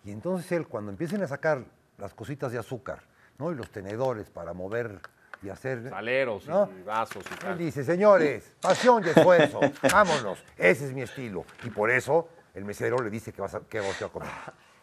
Y 0.03 0.11
entonces 0.11 0.51
él, 0.51 0.67
cuando 0.67 0.91
empiecen 0.91 1.21
a 1.23 1.27
sacar 1.27 1.65
las 1.97 2.13
cositas 2.13 2.51
de 2.51 2.57
azúcar, 2.59 3.01
¿no? 3.37 3.51
Y 3.51 3.55
los 3.55 3.69
tenedores 3.69 4.29
para 4.29 4.53
mover 4.53 4.99
y 5.43 5.49
hacer... 5.49 5.89
Saleros 5.89 6.45
y 6.45 6.49
¿no? 6.49 6.69
vasos 6.85 7.23
y 7.29 7.33
Él 7.33 7.39
tal. 7.39 7.57
dice, 7.57 7.83
señores, 7.83 8.53
pasión 8.61 9.03
y 9.05 9.09
esfuerzo, 9.09 9.59
vámonos, 9.91 10.43
ese 10.57 10.85
es 10.87 10.93
mi 10.93 11.01
estilo. 11.01 11.45
Y 11.63 11.69
por 11.69 11.91
eso 11.91 12.29
el 12.55 12.65
mesero 12.65 12.97
le 13.03 13.09
dice 13.09 13.31
que 13.33 13.41
vas 13.41 13.53
a, 13.53 13.59
que 13.61 13.79
vas 13.79 14.01
a 14.01 14.07
comer. 14.09 14.29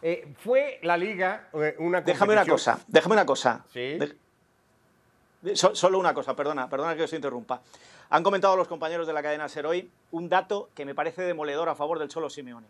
Eh, 0.02 0.34
fue 0.38 0.78
la 0.82 0.96
liga 0.96 1.48
eh, 1.54 1.74
una 1.78 2.02
Déjame 2.02 2.34
una 2.34 2.42
competición- 2.44 2.74
cosa, 2.76 2.84
déjame 2.86 3.14
una 3.14 3.26
cosa. 3.26 3.64
Sí. 3.72 3.98
De- 3.98 4.16
so- 5.54 5.74
solo 5.74 5.98
una 5.98 6.14
cosa, 6.14 6.35
perdona, 6.35 6.68
perdona 6.68 6.96
que 6.96 7.04
os 7.04 7.12
interrumpa. 7.12 7.62
Han 8.11 8.22
comentado 8.22 8.57
los 8.57 8.68
compañeros 8.68 9.07
de 9.07 9.12
la 9.12 9.22
cadena 9.22 9.48
Ser 9.48 9.66
hoy 9.66 9.90
un 10.11 10.28
dato 10.28 10.70
que 10.74 10.85
me 10.85 10.94
parece 10.94 11.22
demoledor 11.22 11.68
a 11.68 11.74
favor 11.74 11.98
del 11.98 12.09
Cholo 12.09 12.30
Simeone. 12.30 12.66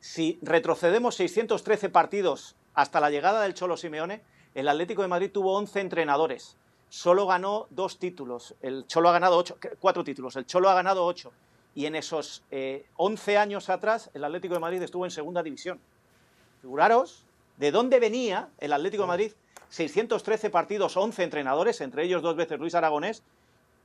Si 0.00 0.38
retrocedemos 0.42 1.14
613 1.14 1.88
partidos 1.88 2.56
hasta 2.74 3.00
la 3.00 3.10
llegada 3.10 3.40
del 3.42 3.54
Cholo 3.54 3.76
Simeone, 3.76 4.22
el 4.54 4.68
Atlético 4.68 5.02
de 5.02 5.08
Madrid 5.08 5.30
tuvo 5.32 5.54
11 5.56 5.80
entrenadores. 5.80 6.56
Solo 6.90 7.26
ganó 7.26 7.66
dos 7.70 7.98
títulos. 7.98 8.54
El 8.60 8.86
Cholo 8.86 9.08
ha 9.08 9.12
ganado 9.12 9.36
ocho, 9.36 9.56
cuatro 9.80 10.04
títulos. 10.04 10.36
El 10.36 10.46
Cholo 10.46 10.68
ha 10.70 10.74
ganado 10.74 11.04
ocho. 11.04 11.32
Y 11.74 11.86
en 11.86 11.96
esos 11.96 12.44
eh, 12.52 12.86
11 12.96 13.36
años 13.38 13.68
atrás, 13.68 14.10
el 14.14 14.22
Atlético 14.22 14.54
de 14.54 14.60
Madrid 14.60 14.82
estuvo 14.82 15.04
en 15.04 15.10
segunda 15.10 15.42
división. 15.42 15.80
Figuraros 16.60 17.24
de 17.56 17.70
dónde 17.72 17.98
venía 17.98 18.48
el 18.58 18.72
Atlético 18.72 19.02
de 19.04 19.08
Madrid, 19.08 19.32
613 19.74 20.50
partidos, 20.50 20.96
11 20.96 21.24
entrenadores, 21.24 21.80
entre 21.80 22.04
ellos 22.04 22.22
dos 22.22 22.36
veces 22.36 22.60
Luis 22.60 22.76
Aragonés, 22.76 23.24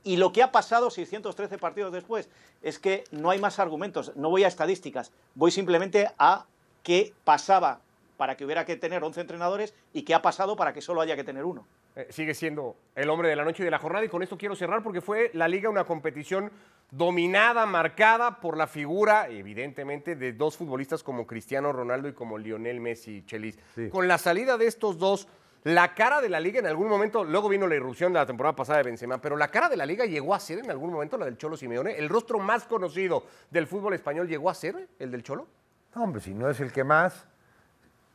y 0.04 0.18
lo 0.18 0.32
que 0.32 0.40
ha 0.40 0.52
pasado 0.52 0.88
613 0.88 1.58
partidos 1.58 1.92
después 1.92 2.28
es 2.62 2.78
que 2.78 3.02
no 3.10 3.30
hay 3.30 3.40
más 3.40 3.58
argumentos, 3.58 4.12
no 4.14 4.30
voy 4.30 4.44
a 4.44 4.48
estadísticas, 4.48 5.10
voy 5.34 5.50
simplemente 5.50 6.08
a 6.16 6.46
qué 6.84 7.12
pasaba 7.24 7.80
para 8.16 8.36
que 8.36 8.44
hubiera 8.44 8.64
que 8.64 8.76
tener 8.76 9.02
11 9.02 9.20
entrenadores 9.20 9.74
y 9.92 10.02
qué 10.02 10.14
ha 10.14 10.22
pasado 10.22 10.54
para 10.54 10.72
que 10.72 10.80
solo 10.80 11.00
haya 11.00 11.16
que 11.16 11.24
tener 11.24 11.44
uno. 11.44 11.66
Eh, 11.96 12.06
sigue 12.10 12.34
siendo 12.34 12.76
el 12.94 13.10
hombre 13.10 13.28
de 13.28 13.34
la 13.34 13.44
noche 13.44 13.64
y 13.64 13.64
de 13.64 13.72
la 13.72 13.80
jornada 13.80 14.04
y 14.04 14.08
con 14.08 14.22
esto 14.22 14.38
quiero 14.38 14.54
cerrar 14.54 14.84
porque 14.84 15.00
fue 15.00 15.32
la 15.34 15.48
liga 15.48 15.68
una 15.68 15.84
competición 15.84 16.52
dominada, 16.92 17.66
marcada 17.66 18.40
por 18.40 18.56
la 18.56 18.68
figura, 18.68 19.28
evidentemente, 19.28 20.14
de 20.14 20.32
dos 20.32 20.56
futbolistas 20.56 21.02
como 21.02 21.26
Cristiano 21.26 21.72
Ronaldo 21.72 22.08
y 22.08 22.12
como 22.12 22.38
Lionel 22.38 22.80
Messi 22.80 23.24
Chelis. 23.26 23.58
Sí. 23.74 23.88
Con 23.88 24.06
la 24.06 24.18
salida 24.18 24.56
de 24.56 24.66
estos 24.66 24.98
dos, 24.98 25.26
la 25.64 25.94
cara 25.94 26.20
de 26.20 26.28
la 26.28 26.40
liga 26.40 26.58
en 26.58 26.66
algún 26.66 26.88
momento, 26.88 27.22
luego 27.24 27.48
vino 27.48 27.66
la 27.66 27.74
irrupción 27.76 28.12
de 28.12 28.18
la 28.18 28.26
temporada 28.26 28.56
pasada 28.56 28.78
de 28.78 28.84
Benzema, 28.84 29.18
pero 29.20 29.36
la 29.36 29.48
cara 29.48 29.68
de 29.68 29.76
la 29.76 29.84
liga 29.84 30.06
llegó 30.06 30.34
a 30.34 30.40
ser 30.40 30.58
en 30.60 30.70
algún 30.70 30.90
momento 30.90 31.18
la 31.18 31.26
del 31.26 31.36
Cholo 31.36 31.56
Simeone. 31.56 31.96
El 31.98 32.08
rostro 32.08 32.38
más 32.38 32.64
conocido 32.64 33.24
del 33.50 33.66
fútbol 33.66 33.92
español 33.94 34.26
llegó 34.26 34.48
a 34.48 34.54
ser 34.54 34.88
el 34.98 35.10
del 35.10 35.22
Cholo. 35.22 35.46
No, 35.94 36.04
hombre, 36.04 36.20
si 36.22 36.32
no 36.32 36.48
es 36.48 36.60
el 36.60 36.72
que 36.72 36.84
más, 36.84 37.26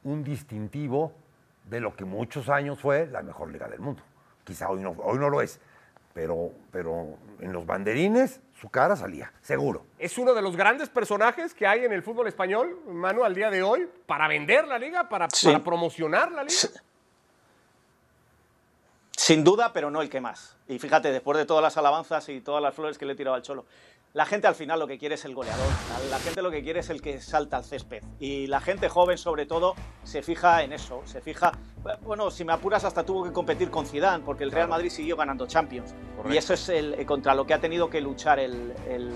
un 0.04 0.24
distintivo 0.24 1.14
de 1.70 1.80
lo 1.80 1.96
que 1.96 2.06
muchos 2.06 2.50
años 2.50 2.80
fue 2.80 3.08
la 3.08 3.22
mejor 3.22 3.52
liga 3.52 3.68
del 3.68 3.80
mundo. 3.80 4.02
Quizá 4.44 4.70
hoy 4.70 4.82
no, 4.82 4.92
hoy 5.04 5.18
no 5.18 5.30
lo 5.30 5.42
es, 5.42 5.60
pero, 6.14 6.52
pero 6.72 7.18
en 7.42 7.52
los 7.52 7.66
banderines 7.66 8.40
su 8.60 8.70
cara 8.70 8.96
salía, 8.96 9.34
seguro. 9.42 9.86
Es 10.00 10.18
uno 10.18 10.34
de 10.34 10.42
los 10.42 10.56
grandes 10.56 10.90
personajes 10.90 11.54
que 11.54 11.68
hay 11.68 11.84
en 11.86 11.92
el 11.92 12.02
fútbol 12.04 12.28
español, 12.28 12.80
Manu, 12.88 13.24
al 13.24 13.36
día 13.36 13.50
de 13.50 13.62
hoy, 13.64 13.90
para 14.06 14.28
vender 14.28 14.68
la 14.68 14.80
liga, 14.80 15.10
para, 15.10 15.28
Sí. 15.30 15.48
para 15.48 15.64
promocionar 15.64 16.32
la 16.32 16.44
liga. 16.44 16.58
Sin 19.16 19.44
duda, 19.44 19.74
pero 19.74 19.90
no 19.92 20.02
el 20.02 20.10
que 20.10 20.22
más. 20.22 20.55
Y 20.68 20.80
fíjate, 20.80 21.12
después 21.12 21.38
de 21.38 21.46
todas 21.46 21.62
las 21.62 21.78
alabanzas 21.78 22.28
y 22.30 22.42
todas 22.42 22.62
las 22.62 22.74
flores 22.74 22.98
que 22.98 23.06
le 23.06 23.14
he 23.14 23.16
tirado 23.16 23.36
al 23.36 23.42
Cholo, 23.44 23.66
la 24.14 24.26
gente 24.26 24.48
al 24.48 24.56
final 24.56 24.80
lo 24.80 24.88
que 24.88 24.98
quiere 24.98 25.16
es 25.16 25.26
el 25.26 25.36
goleador. 25.36 25.68
La, 26.10 26.20
gente 26.20 26.42
lo 26.42 26.50
que 26.50 26.64
quiere 26.64 26.80
es 26.80 26.90
el 26.90 27.02
que 27.02 27.20
salta 27.20 27.58
al 27.58 27.66
césped. 27.66 28.02
Y 28.18 28.48
la 28.48 28.62
gente 28.62 28.88
joven, 28.88 29.18
sobre 29.18 29.46
todo, 29.46 29.76
se 30.04 30.22
fija 30.22 30.64
en 30.64 30.72
eso. 30.72 31.02
Se 31.06 31.20
fija 31.20 31.52
bueno, 32.02 32.32
si 32.32 32.44
me 32.44 32.54
apuras, 32.54 32.84
hasta 32.84 33.04
tuvo 33.04 33.24
que 33.24 33.32
competir 33.32 33.70
con 33.70 33.86
Zidane, 33.86 34.24
porque 34.24 34.44
el 34.44 34.52
Real 34.52 34.68
Madrid 34.68 34.90
siguió 34.90 35.16
ganando 35.16 35.46
Champions. 35.46 35.94
Y 36.30 36.38
eso 36.38 36.54
es 36.54 36.70
el, 36.70 36.96
eh, 36.96 37.06
contra 37.06 37.36
lo 37.36 37.46
que 37.46 37.54
ha 37.54 37.62
tenido 37.62 37.90
que 37.90 38.02
luchar 38.02 38.40
el, 38.40 38.74
el, 38.90 39.14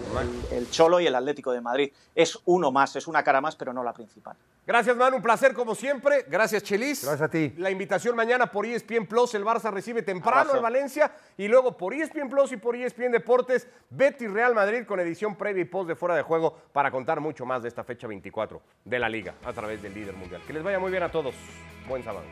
el, 0.51 0.69
Cholo 0.69 0.99
y 0.99 1.07
el 1.07 1.15
Atlético 1.15 1.51
de 1.51 1.61
Madrid. 1.61 1.91
Es 2.13 2.37
uno 2.45 2.71
más, 2.71 2.95
es 2.95 3.07
una 3.07 3.23
cara 3.23 3.41
más, 3.41 3.55
pero 3.55 3.73
no 3.73 3.83
la 3.83 3.93
principal. 3.93 4.37
Gracias, 4.67 4.95
Manu. 4.95 5.17
Un 5.17 5.23
placer 5.23 5.53
como 5.53 5.73
siempre. 5.73 6.25
Gracias, 6.27 6.61
Chelis. 6.61 7.03
Gracias 7.03 7.21
a 7.21 7.31
ti. 7.31 7.53
La 7.57 7.71
invitación 7.71 8.15
mañana 8.15 8.51
por 8.51 8.67
ESPN 8.67 9.07
Plus. 9.07 9.33
El 9.33 9.43
Barça 9.43 9.71
recibe 9.71 10.03
temprano 10.03 10.55
en 10.55 10.61
Valencia. 10.61 11.11
Y 11.39 11.47
luego 11.47 11.77
por 11.77 11.93
ESPN 11.93 12.27
Plus 12.27 12.51
y 12.51 12.57
por 12.57 12.75
ESPN 12.75 13.11
Deportes, 13.11 13.65
Betis 13.89 14.29
Real 14.29 14.53
Madrid 14.53 14.83
con 14.85 14.99
edición 14.99 15.37
previa 15.37 15.61
y 15.61 15.65
post 15.65 15.87
de 15.87 15.95
fuera 15.95 16.13
de 16.13 16.21
juego 16.21 16.57
para 16.73 16.91
contar 16.91 17.21
mucho 17.21 17.45
más 17.45 17.61
de 17.61 17.69
esta 17.69 17.85
fecha 17.85 18.07
24 18.07 18.61
de 18.83 18.99
la 18.99 19.07
liga 19.07 19.35
a 19.45 19.53
través 19.53 19.81
del 19.81 19.93
líder 19.93 20.15
mundial. 20.17 20.41
Que 20.45 20.51
les 20.51 20.61
vaya 20.61 20.79
muy 20.79 20.91
bien 20.91 21.01
a 21.01 21.09
todos. 21.09 21.33
Buen 21.87 22.03
sábado. 22.03 22.25